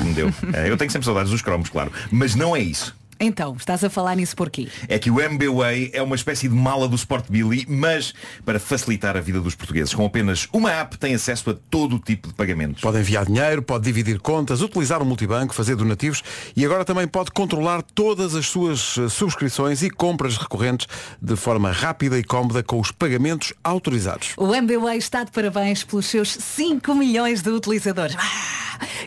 [0.04, 0.30] me deu.
[0.54, 1.92] Eh, Eu tenho sempre saudades dos cromos, claro.
[2.12, 2.96] Mas não é isso.
[3.24, 4.68] Então, estás a falar nisso porquê?
[4.88, 9.16] É que o MBWay é uma espécie de mala do Sport Billy, mas para facilitar
[9.16, 9.94] a vida dos portugueses.
[9.94, 12.82] Com apenas uma app tem acesso a todo o tipo de pagamentos.
[12.82, 16.24] Pode enviar dinheiro, pode dividir contas, utilizar o multibanco, fazer donativos
[16.58, 20.88] e agora também pode controlar todas as suas eh, subscrições e compras recorrentes
[21.22, 24.34] de forma rápida e cómoda com os pagamentos autorizados.
[24.36, 28.16] O MBWay está de parabéns pelos seus 5 milhões de utilizadores.
[28.18, 28.62] Ah!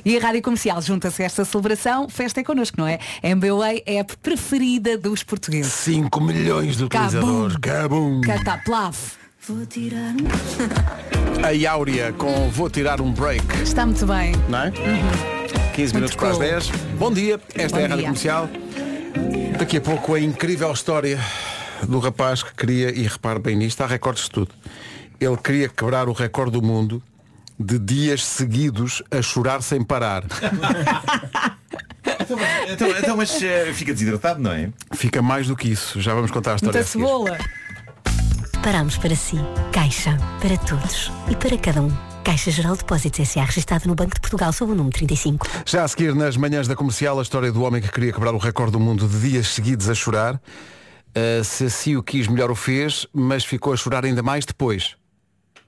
[0.04, 2.08] E a Rádio Comercial junta-se a esta celebração.
[2.08, 2.98] Festa é connosco, não é?
[3.22, 5.72] MBWay é a app preferida dos portugueses.
[5.72, 7.56] 5 milhões de utilizadores.
[7.56, 8.20] Cabum.
[8.20, 9.16] Cataplaf.
[9.48, 11.66] Vou tirar um...
[11.66, 13.44] A Áurea com Vou Tirar um Break.
[13.62, 14.32] Está muito bem.
[14.48, 14.72] Não é?
[15.74, 16.70] 15 minutos para as 10.
[16.98, 18.06] Bom dia, esta Bom é a Rádio dia.
[18.06, 18.50] Comercial.
[19.58, 21.18] Daqui a pouco a incrível história
[21.88, 24.54] do rapaz que queria, e repare bem nisto, há recordes de tudo.
[25.20, 27.02] Ele queria quebrar o recorde do mundo
[27.58, 30.24] de dias seguidos a chorar sem parar.
[32.68, 34.70] Então, então, mas eh, fica desidratado, não é?
[34.94, 36.00] Fica mais do que isso.
[36.00, 36.78] Já vamos contar a história.
[36.78, 37.04] Muita a seguir.
[37.04, 37.38] cebola.
[38.62, 39.36] Paramos para si.
[39.72, 40.16] Caixa.
[40.40, 41.12] Para todos.
[41.28, 41.92] E para cada um.
[42.24, 43.44] Caixa Geral de Depósitos S.A.
[43.44, 45.46] registrada no Banco de Portugal sob o número 35.
[45.66, 48.38] Já a seguir, nas manhãs da comercial, a história do homem que queria quebrar o
[48.38, 50.36] recorde do mundo de dias seguidos a chorar.
[50.36, 54.96] Uh, se assim o quis, melhor o fez, mas ficou a chorar ainda mais depois.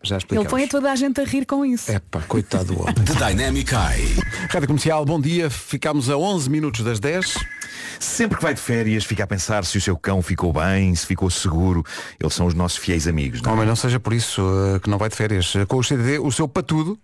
[0.06, 0.50] Já Ele explicamos.
[0.50, 1.90] põe toda a gente a rir com isso.
[1.90, 2.94] Epá, coitado do homem.
[2.94, 4.16] The Dynamic Eye.
[4.50, 5.50] Rádio Comercial, bom dia.
[5.50, 7.34] Ficámos a 11 minutos das 10.
[7.98, 11.06] Sempre que vai de férias fica a pensar se o seu cão ficou bem, se
[11.06, 11.84] ficou seguro.
[12.20, 13.40] Eles são os nossos fiéis amigos.
[13.42, 13.54] Não é?
[13.54, 15.54] Homem, não seja por isso uh, que não vai de férias.
[15.54, 16.98] Uh, Com o CDD, o seu patudo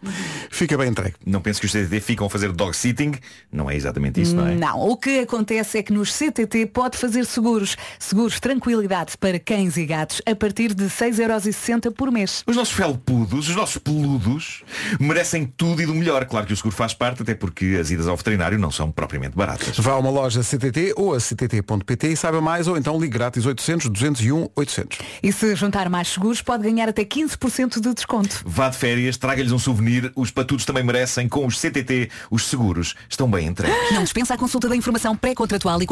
[0.50, 1.14] fica bem entregue.
[1.24, 3.12] Não penso que os CTT ficam a fazer dog sitting.
[3.52, 4.54] Não é exatamente isso, não é?
[4.54, 7.76] Não, o que acontece é que nos CTT pode fazer seguros.
[7.98, 12.42] Seguros tranquilidade para cães e gatos a partir de 6,60€ por mês.
[12.46, 14.62] Os nossos felpudos, os nossos peludos,
[15.00, 16.24] merecem tudo e do melhor.
[16.26, 19.36] Claro que o seguro faz parte, até porque as idas ao veterinário não são propriamente
[19.36, 19.78] baratas.
[19.78, 23.46] Vá a uma loja CTT ou a ctt.pt e saiba mais ou então ligue grátis
[23.46, 24.98] 800 201 800.
[25.22, 28.42] E se juntar mais seguros pode ganhar até 15% de desconto.
[28.44, 30.12] Vá de férias, traga-lhes um souvenir.
[30.16, 31.28] Os patudos também merecem.
[31.28, 33.92] Com os CTT, os seguros estão bem entregues.
[33.92, 35.86] Não dispensa a consulta da informação pré-contratual e...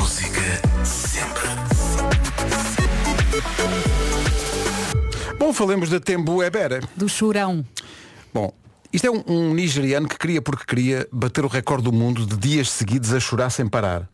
[5.39, 6.81] Bom, falemos da Tembu Ebera.
[6.97, 7.65] Do chorão.
[8.33, 8.53] Bom,
[8.93, 12.37] isto é um, um nigeriano que queria porque queria bater o recorde do mundo de
[12.37, 14.12] dias seguidos a chorar sem parar.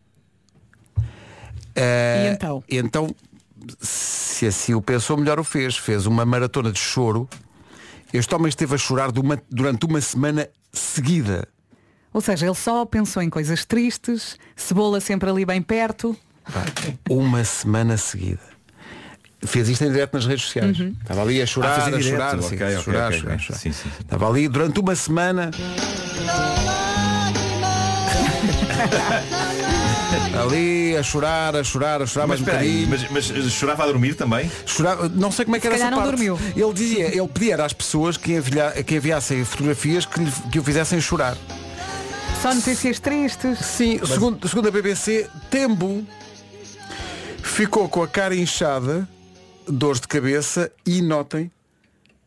[1.75, 2.63] Eh, E então?
[2.69, 3.15] e então,
[3.79, 5.77] se assim o pensou, melhor o fez.
[5.77, 7.27] Fez uma maratona de choro.
[8.11, 11.47] Este homem esteve a chorar de uma- durante uma semana seguida.
[12.11, 16.17] Ou seja, ele só pensou em coisas tristes, cebola sempre ali bem perto.
[17.07, 18.41] Uma semana seguida.
[19.45, 20.79] Fez isto em direto nas redes sociais.
[20.79, 20.95] Uhum.
[21.01, 22.19] Estava ali a chorar, Ah, fez em a direto.
[22.19, 23.59] chorar, sim, ok, a chorar, ok, chorar, chorar.
[23.59, 24.01] Sim, sim, sim.
[24.01, 25.51] Estava ali durante uma semana.
[30.41, 32.87] ali a chorar, a chorar, a chorar Mas mais um bocadinho.
[32.89, 34.49] mas, mas chorava a dormir também?
[34.65, 36.11] Chorava, não sei como é que Se era essa não parte.
[36.11, 36.39] dormiu.
[36.55, 40.63] Ele dizia, ele pedia às pessoas que, envilha, que enviassem fotografias que, lhe- que o
[40.63, 41.37] fizessem chorar.
[42.41, 43.59] Só notícias tristes.
[43.59, 46.05] Sim, segundo, segundo a BBC, Tembo
[47.43, 49.07] ficou com a cara inchada,
[49.67, 51.51] dores de cabeça e, notem,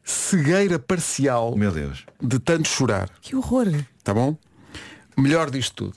[0.04, 2.04] cegueira parcial Meu Deus.
[2.20, 3.08] de tanto chorar.
[3.20, 3.68] Que horror.
[4.04, 4.36] Tá bom?
[5.16, 5.94] Melhor disto tudo.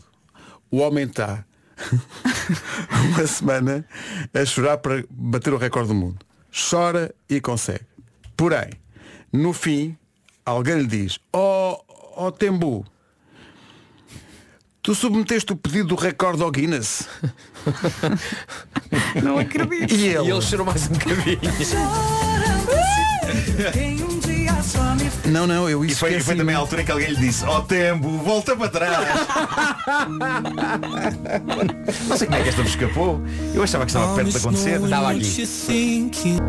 [0.72, 1.44] O homem está
[3.10, 3.86] uma semana
[4.34, 6.26] a chorar para bater o recorde do mundo.
[6.70, 7.86] Chora e consegue.
[8.38, 8.70] Porém,
[9.32, 9.98] no fim,
[10.46, 11.80] alguém lhe diz, ó
[12.16, 12.86] oh, Tembu,
[14.82, 17.08] tu submeteste o pedido do recorde ao Guinness.
[19.22, 19.94] Não acredito.
[19.94, 21.40] E ele, E ele chorou mais um bocadinho.
[25.26, 27.44] Não, não, eu E isso foi, foi também a altura em que alguém lhe disse,
[27.46, 28.96] ó tempo, volta para trás.
[32.08, 33.22] não sei como é que esta me escapou.
[33.54, 34.82] Eu achava que estava perto de acontecer.
[34.82, 35.44] Estava aqui.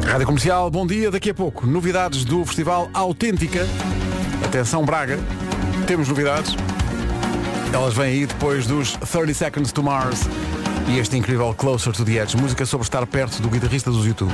[0.06, 1.10] Rádio Comercial, bom dia.
[1.10, 3.66] Daqui a pouco, novidades do Festival Autêntica.
[4.44, 5.18] Atenção, Braga.
[5.86, 6.54] Temos novidades.
[7.72, 10.20] Elas vêm aí depois dos 30 Seconds to Mars
[10.88, 12.36] e este incrível Closer to the Edge.
[12.36, 14.32] Música sobre estar perto do guitarrista dos YouTube.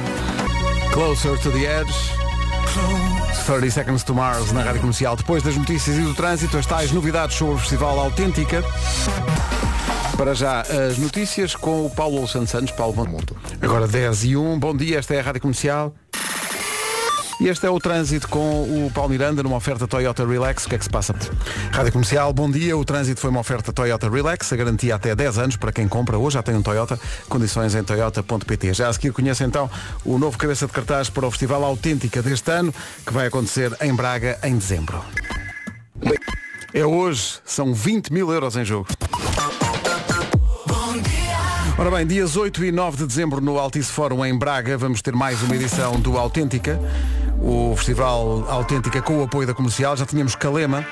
[0.92, 3.01] Closer to the Edge.
[3.44, 5.16] 30 Seconds to Mars na Rádio Comercial.
[5.16, 8.62] Depois das notícias e do trânsito, as tais novidades sobre o Festival Autêntica.
[10.16, 12.70] Para já, as notícias com o Paulo Santos Santos.
[12.72, 13.36] Paulo, bom mundo.
[13.60, 14.58] Agora 10 e 1.
[14.58, 15.94] Bom dia, esta é a Rádio Comercial.
[17.42, 20.64] E este é o trânsito com o Paulo Miranda numa oferta Toyota Relax.
[20.64, 21.12] O que é que se passa?
[21.72, 22.76] Rádio Comercial, bom dia.
[22.76, 26.16] O trânsito foi uma oferta Toyota Relax, a garantia até 10 anos para quem compra.
[26.16, 28.74] Hoje já tem um Toyota, condições em toyota.pt.
[28.74, 29.68] Já a seguir conhece então
[30.04, 32.72] o novo cabeça de cartaz para o Festival Autêntica deste ano,
[33.04, 35.04] que vai acontecer em Braga em dezembro.
[36.72, 38.86] É hoje, são 20 mil euros em jogo.
[41.76, 45.12] Ora bem, dias 8 e 9 de dezembro no Altice Fórum em Braga vamos ter
[45.16, 46.78] mais uma edição do Autêntica,
[47.42, 49.96] o Festival Autêntica com o apoio da comercial.
[49.96, 50.86] Já tínhamos Calema,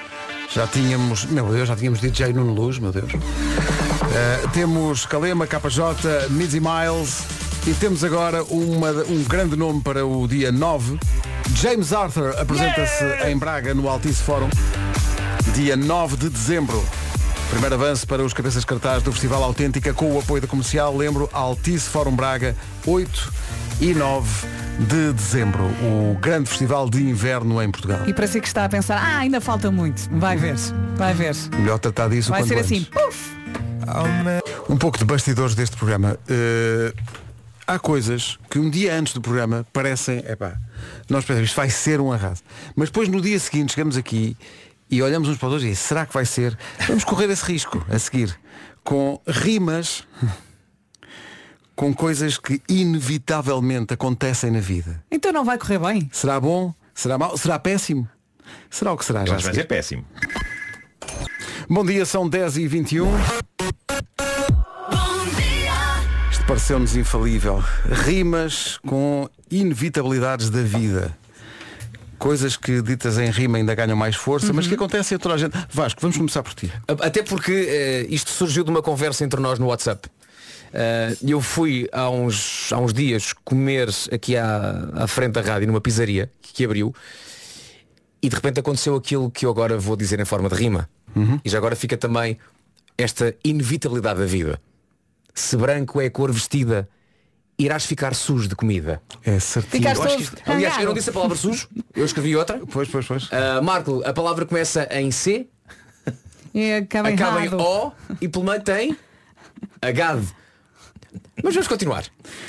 [0.53, 3.13] já tínhamos, meu Deus, já tínhamos DJ Nuno Luz, meu Deus.
[3.13, 7.23] Uh, temos Calema, KJ, Mizzy Miles
[7.67, 10.99] e temos agora uma, um grande nome para o dia 9.
[11.55, 14.49] James Arthur apresenta-se em Braga no Altice Fórum,
[15.55, 16.85] dia 9 de dezembro.
[17.51, 20.97] Primeiro avanço para os cabeças cartaz do Festival Autêntica com o apoio da comercial.
[20.97, 23.33] Lembro, Altice Fórum Braga, 8
[23.81, 25.65] e 9 de dezembro.
[25.83, 28.01] O grande festival de inverno em Portugal.
[28.07, 30.09] E para si que está a pensar, ah, ainda falta muito.
[30.13, 30.57] Vai ver,
[30.97, 31.35] vai ver.
[31.59, 32.67] Melhor tratar disso Vai ser antes.
[32.67, 33.31] assim, puf!
[34.69, 36.17] Um pouco de bastidores deste programa.
[36.29, 36.95] Eh,
[37.67, 40.57] há coisas que um dia antes do programa parecem, epá,
[41.09, 42.43] nós pensamos, isto vai ser um arraso.
[42.77, 44.37] Mas depois no dia seguinte chegamos aqui
[44.91, 46.57] e olhamos uns para os outros e será que vai ser?
[46.87, 48.39] Vamos correr esse risco a seguir.
[48.85, 50.05] Com rimas
[51.81, 55.03] com coisas que inevitavelmente acontecem na vida.
[55.11, 56.11] Então não vai correr bem.
[56.13, 56.75] Será bom?
[56.95, 57.39] Será mau?
[57.39, 58.07] Será péssimo?
[58.69, 59.25] Será o que será?
[59.25, 60.05] Já vai ser péssimo.
[61.71, 63.07] Bom dia, são 10 e 21
[66.31, 67.65] Isto pareceu-nos infalível.
[67.91, 71.17] Rimas com inevitabilidades da vida.
[72.19, 75.39] Coisas que ditas em rima ainda ganham mais força, mas que acontecem a toda a
[75.39, 75.57] gente.
[75.71, 76.71] Vasco, vamos começar por ti.
[76.87, 80.11] Até porque eh, isto surgiu de uma conversa entre nós no WhatsApp.
[80.73, 85.67] Eh, eu fui há uns, há uns dias comer aqui à, à frente da rádio
[85.67, 86.95] numa pizzaria que abriu
[88.23, 90.89] e de repente aconteceu aquilo que eu agora vou dizer em forma de rima.
[91.45, 92.39] E já agora fica também
[92.97, 94.61] esta inevitabilidade da vida.
[95.35, 96.89] Se branco é a cor vestida,
[97.59, 99.03] irás ficar sujo de comida.
[99.25, 99.89] É certinho.
[99.89, 102.61] Eu que isto- aliás, eu não disse a palavra sujo, eu escrevi outra.
[102.71, 103.29] Pois, pois, pois.
[103.33, 105.49] Ah, Marco, a palavra começa em C,
[106.55, 107.49] E acaba, acaba em.
[107.55, 108.97] O e pelo meio tem
[109.83, 110.29] agave.
[111.43, 112.05] Mas vamos continuar.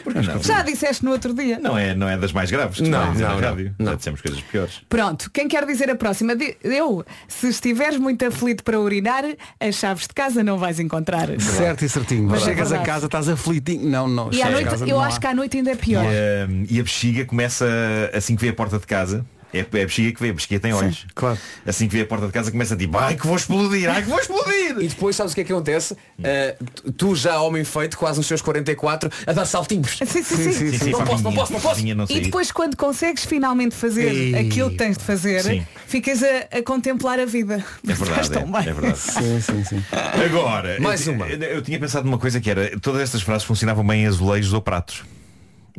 [0.06, 1.58] Não, Já disseste no outro dia.
[1.60, 3.50] não é, não é das mais graves que se Não, vai dizer não, na não,
[3.50, 3.76] rádio.
[3.80, 3.92] não.
[3.92, 4.82] Já dissemos coisas piores.
[4.90, 6.36] Pronto, quem quer dizer a próxima?
[6.36, 9.24] Di- Eu, se estiveres muito aflito para urinar,
[9.60, 11.28] as chaves de casa não vais encontrar.
[11.40, 12.28] Certo e certinho.
[12.30, 12.86] Mas é Chegas a verdade.
[12.90, 13.90] casa, estás aflitinho.
[13.90, 14.30] Não, não.
[14.32, 15.20] E à chegas a noite, casa, eu não acho há.
[15.22, 16.04] que à noite ainda é pior.
[16.06, 17.66] E, a, e a bexiga começa
[18.14, 19.26] assim que vê a porta de casa.
[19.54, 21.06] É é a bexiga que vê, a bexiga tem olhos.
[21.14, 21.38] claro.
[21.66, 24.02] Assim que vê a porta de casa começa a tipo, ai que vou explodir, ai
[24.04, 24.78] que vou explodir.
[24.80, 25.96] E depois sabes o que é que acontece?
[26.24, 26.56] Ah,
[26.98, 29.98] tu- já homem feito, quase nos seus 44, a dar saltinhos.
[29.98, 30.52] Sim, sim, sim.
[30.52, 31.86] Sim, sim, Não posso, não posso, não posso.
[31.96, 32.22] não E sair.
[32.22, 34.36] depois quando consegues finalmente fazer Ei.
[34.36, 35.66] aquilo que tens de fazer, Sim.
[35.88, 37.64] ficas a, a contemplar a vida.
[37.88, 38.70] É verdade, tão é, bem.
[38.70, 38.98] é verdade.
[39.00, 39.84] Sim, sim, sim.
[40.26, 41.28] Agora, Mais uma.
[41.28, 44.54] Eu, eu tinha pensado numa coisa que era, todas estas frases funcionavam bem em azulejos
[44.54, 45.04] ou pratos.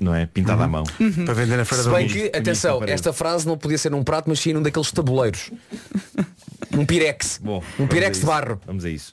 [0.03, 0.27] Não é?
[0.27, 0.85] Pintado à mão.
[1.25, 3.79] Para vender na feira Se da bem que, Bonito, atenção, bonito, esta frase não podia
[3.79, 5.51] ser num prato, mas sim num daqueles tabuleiros.
[6.71, 7.39] Num pirex.
[7.43, 8.59] Bom, um pirex de barro.
[8.67, 9.13] Vamos a isso.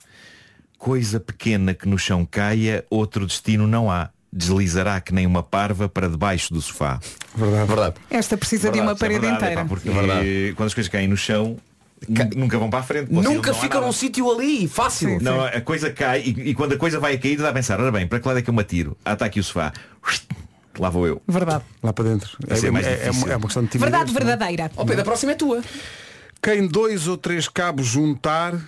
[0.78, 4.10] Coisa pequena que no chão caia, outro destino não há.
[4.32, 7.00] Deslizará que nem uma parva para debaixo do sofá.
[7.36, 7.68] Verdade.
[7.68, 7.96] Verdade.
[8.10, 9.62] Esta precisa de uma Verdade, parede é verdade, inteira.
[9.62, 10.54] é pá, porque É verdade.
[10.56, 11.58] quando as coisas caem no chão,
[12.08, 13.12] nu- nunca vão para a frente.
[13.12, 13.86] Nunca dizer, não há fica nada.
[13.88, 15.18] num sítio ali, fácil.
[15.18, 15.24] Sim.
[15.26, 17.78] Não, a coisa cai e, e quando a coisa vai a cair dá a pensar,
[17.82, 18.96] ora bem, para que lado é que eu me atiro?
[19.04, 19.74] Ah, está aqui o sofá.
[20.80, 21.22] Lá vou eu.
[21.28, 21.64] Verdade.
[21.84, 22.38] Lá para dentro.
[22.48, 23.32] Vai ser mais é, é, difícil.
[23.32, 23.92] é uma questão de timidez.
[23.92, 24.26] Verdade não é?
[24.26, 24.72] verdadeira.
[24.78, 25.62] Ó Pedro, a próxima é tua.
[26.42, 28.60] Quem dois ou três cabos juntar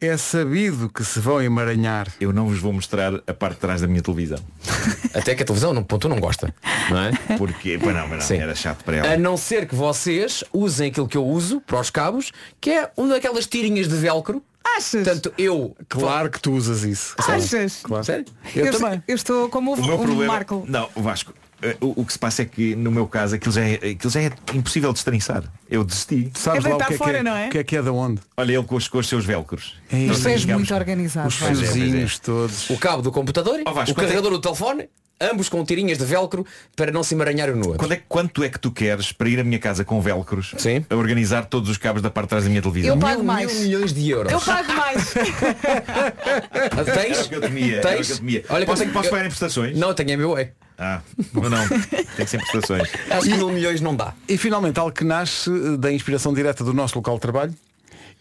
[0.00, 2.08] é sabido que se vão emaranhar.
[2.20, 4.38] Eu não vos vou mostrar a parte de trás da minha televisão.
[5.14, 6.54] Até que a televisão, não, tu não gosta.
[6.90, 7.12] Não é?
[7.38, 8.36] Porque, pois não, mas Sim.
[8.36, 9.12] não, era chato para ela.
[9.12, 12.90] A não ser que vocês usem aquilo que eu uso para os cabos, que é
[12.96, 14.42] uma daquelas tirinhas de velcro.
[14.64, 15.04] Achas?
[15.04, 15.76] Portanto, eu.
[15.88, 17.14] Claro que tu usas isso.
[17.18, 17.80] Achas?
[17.82, 18.04] Claro.
[18.04, 18.24] Sério?
[18.54, 19.02] Eu, Eu, também.
[19.06, 20.32] eu estou como o, O meu o problema.
[20.32, 20.64] Marco.
[20.66, 21.32] Não, o Vasco.
[21.62, 24.10] eh, O, o que se passa é que no meu caso aquilo já é, aquilo
[24.10, 25.44] já é impossível de destrinçar.
[25.70, 26.30] Eu desisti.
[26.34, 27.46] Sabes É lá o deitar que é, fora, que é, não é?
[27.46, 28.20] o que é que é de onde?
[28.36, 29.76] Olha ele com os, com os seus velcros.
[29.92, 31.28] Ei, Tu és muito organizado.
[31.28, 31.52] Os vai.
[31.52, 32.70] é, fiozinhos todos.
[32.70, 34.88] O cabo do computador, Ó, Vasco, o é- carregador do telefone,
[35.30, 36.46] ambos com tirinhas de velcro
[36.76, 37.78] para não se emaranhar um no outro.
[37.78, 40.54] Quando é, que- quanto é que tu queres para ir à minha casa com velcros
[40.58, 40.84] Sim.
[40.88, 42.94] a organizar todos os cabos da parte de trás da minha televisão?
[42.94, 43.52] Eu pago Mil, mais.
[43.52, 44.32] mil milhões de euros.
[44.32, 45.14] Eu pago mais.
[46.94, 47.26] Tens?
[47.26, 47.76] o temia.
[47.78, 48.18] Era o Tens?
[48.18, 48.44] temia.
[48.48, 49.76] Olha, posso, eu- posso pagar em prestações?
[49.78, 50.52] Não, tenho a meu é.
[50.76, 51.00] Ah,
[51.32, 51.68] não, não.
[51.68, 52.88] Tem que ser em prestações.
[53.10, 54.12] Acho que mil milhões não dá.
[54.28, 57.54] E finalmente algo que nasce da inspiração direta do nosso local de trabalho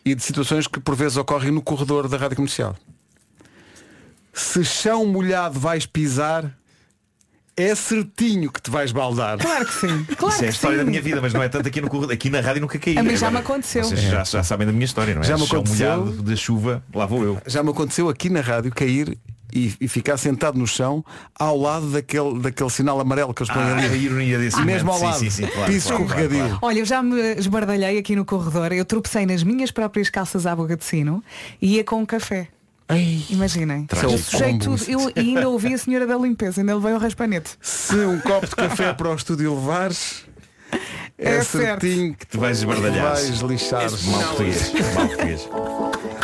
[0.06, 2.76] e de situações que por vezes ocorrem no corredor da rádio comercial.
[4.34, 6.52] Se chão molhado vais pisar,
[7.56, 9.38] é certinho que te vais baldar.
[9.38, 10.04] Claro que sim.
[10.18, 10.84] Claro Isso é a história sim.
[10.86, 12.14] da minha vida, mas não é tanto aqui no corredor.
[12.14, 12.98] Aqui na rádio nunca caí.
[12.98, 13.84] A mim já Agora, me aconteceu.
[13.84, 15.26] Vocês já, já sabem da minha história, não é?
[15.26, 15.98] Já me aconteceu.
[16.06, 17.42] molhado de chuva, lá vou eu.
[17.46, 19.18] Já me aconteceu aqui na rádio cair
[19.54, 21.06] e, e ficar sentado no chão
[21.38, 23.86] ao lado daquele, daquele sinal amarelo que eles põem Ah, ali.
[23.86, 25.04] a ironia desse Mesmo momento.
[25.04, 25.20] ao lado.
[25.20, 26.40] Sim, sim, sim, claro, piso claro, escorregadio.
[26.40, 30.48] claro, Olha, eu já me esbardalhei aqui no corredor, eu tropecei nas minhas próprias calças
[30.48, 31.24] à boca de sino
[31.62, 32.48] e ia com um café.
[33.30, 33.86] Imaginem.
[33.86, 34.12] Trágico.
[34.14, 34.78] Eu sujei Combo.
[34.78, 34.84] tudo.
[34.92, 37.52] Eu ainda ouvi a senhora da limpeza, ainda levei o raspanete.
[37.62, 40.26] Se um copo de café para o estúdio levares,
[41.18, 41.82] é, É certo.
[41.82, 43.14] certinho que Tu vais esbardalhar.
[43.14, 43.82] Vais lixar.
[44.06, 44.72] Mal português.
[44.96, 45.50] Mal português.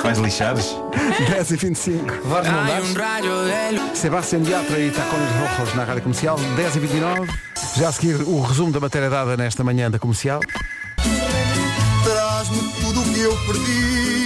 [0.02, 0.76] Vais lixares?
[1.30, 2.06] 10 e 25.
[2.28, 2.82] Vais mandar.
[3.96, 7.32] Sebastián Yatra e Tacones Rojos na Rádio Comercial, 10 e 29.
[7.76, 10.40] Já a seguir o resumo da matéria dada nesta manhã da Comercial.
[12.04, 14.19] Traz-me tudo o que eu perdi.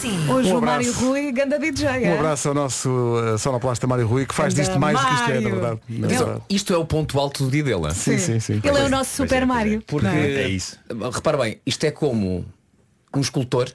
[0.00, 0.30] Assim.
[0.30, 0.76] Hoje Um o abraço.
[0.76, 1.88] Mário Rui, ganda DJ.
[1.88, 2.18] Um é?
[2.18, 5.40] abraço ao nosso uh, sonoplasta Mário Rui, que faz disto mais do que isto é,
[5.40, 5.80] na verdade.
[5.88, 6.40] Na Ele- verdade.
[6.48, 7.86] Isto é o ponto alto do dia dele.
[7.86, 7.90] é?
[7.90, 8.60] Sim, sim, sim.
[8.64, 9.82] Ele é o nosso Super Mário.
[9.86, 10.26] Porque não é?
[10.42, 10.78] É isso.
[11.12, 12.44] repara bem, isto é como
[13.14, 13.70] um escultor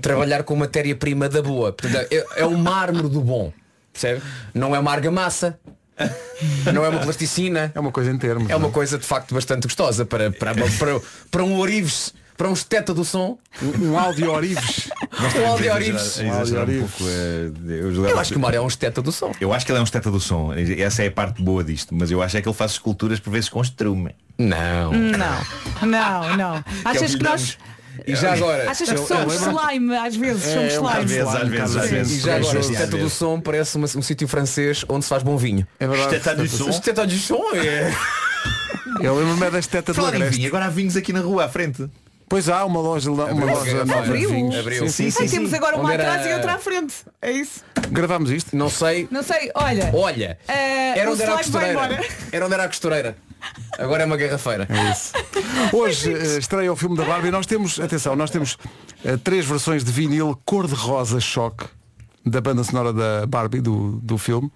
[0.00, 1.72] trabalhar com matéria-prima da boa.
[1.72, 3.52] Portanto, é, é o mármore do bom.
[3.92, 4.22] Percebe?
[4.52, 5.58] Não é uma argamassa.
[6.72, 7.70] Não é uma plasticina.
[7.72, 8.50] É uma coisa em termos.
[8.50, 11.00] É uma não coisa de facto bastante gostosa para, para, para,
[11.30, 13.38] para um Orives, para um esteta do som.
[13.62, 14.90] Um, um áudio Orives.
[15.40, 16.18] Um áudio Orives.
[16.18, 19.32] Um pouco, eh, eu, acho que o Mário é um esteta do som.
[19.40, 20.52] Eu acho que ele é um esteta do som.
[20.52, 21.94] Essa é a parte boa disto.
[21.94, 24.14] Mas eu acho é que ele faz esculturas por vezes com estrume.
[24.38, 24.92] Não.
[24.92, 26.64] Não, não, não.
[26.84, 27.56] Achas que nós.
[28.06, 28.68] E já agora.
[28.68, 30.98] Achas que somos lembro- slime, às vezes, É, somos é um slime.
[30.98, 32.22] Às vezes, às vezes, às E vezes.
[32.22, 35.64] já agora, esteta do som parece um sítio francês onde se faz bom vinho.
[35.78, 36.16] É verdade.
[36.16, 36.68] Esteta do som.
[36.70, 37.94] Esteta do som é.
[39.00, 40.36] Eu lembro-me é da esteta do Agreste.
[40.36, 41.88] vinho, agora há vinhos aqui na rua à frente.
[42.28, 44.30] Pois há uma loja, uma Abriu, loja abriu, de abriu.
[44.30, 44.56] vinhos.
[44.56, 44.88] Abriu.
[44.88, 45.36] Sim, Ai, sim, sim.
[45.36, 46.94] temos agora uma Onde era- atrás e outra à frente.
[47.20, 47.62] É isso.
[47.90, 48.56] Gravámos isto.
[48.56, 49.06] Não sei.
[49.10, 49.90] Não sei, olha.
[49.92, 50.38] Olha.
[50.48, 51.94] eh, Era o onde era a slime vai costureira.
[51.94, 52.08] embora.
[52.32, 53.16] Era onde era a costureira.
[53.78, 54.66] Agora é uma garrafeira.
[55.72, 57.30] Hoje eh, estreia o filme da Barbie.
[57.30, 58.56] Nós temos, atenção, nós temos
[59.04, 61.66] eh, três versões de vinil cor-de-rosa choque
[62.26, 64.50] da banda sonora da Barbie, do, do filme.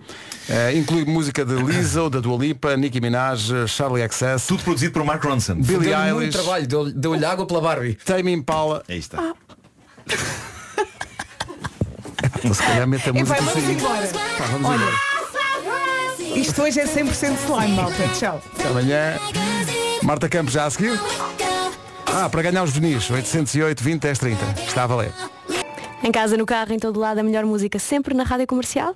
[0.49, 5.05] Eh, inclui música de Lizzo, da Dua Lipa, Nicki Minaj, Charlie XS, Tudo produzido por
[5.05, 5.55] Mark Ronson.
[5.57, 7.95] Billie Deu-lhe muito Eilish, trabalho, deu- deu-lhe água pela Barbie.
[7.95, 8.83] Tame Impala.
[8.89, 9.35] Aí está.
[12.53, 13.29] Se calhar mete a E música.
[13.29, 13.73] vai, vamos assim.
[13.73, 14.09] embora.
[14.39, 16.39] Pá, vamos Olha, embora.
[16.41, 18.09] isto hoje é 100% slime, malta.
[18.19, 18.43] Tchau.
[18.55, 19.19] Até amanhã.
[20.03, 20.99] Marta Campos já a seguir.
[22.07, 24.45] Ah, para ganhar os vinis, 808 20 10 30.
[24.67, 25.13] Está a valer.
[26.03, 28.95] Em casa, no carro, em todo lado, a melhor música sempre na rádio comercial.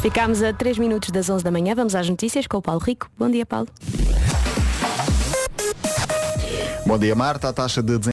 [0.00, 1.74] Ficámos a 3 minutos das 11 da manhã.
[1.74, 3.10] Vamos às notícias com o Paulo Rico.
[3.18, 3.68] Bom dia, Paulo.
[6.86, 7.50] Bom dia, Marta.
[7.50, 7.98] A taxa de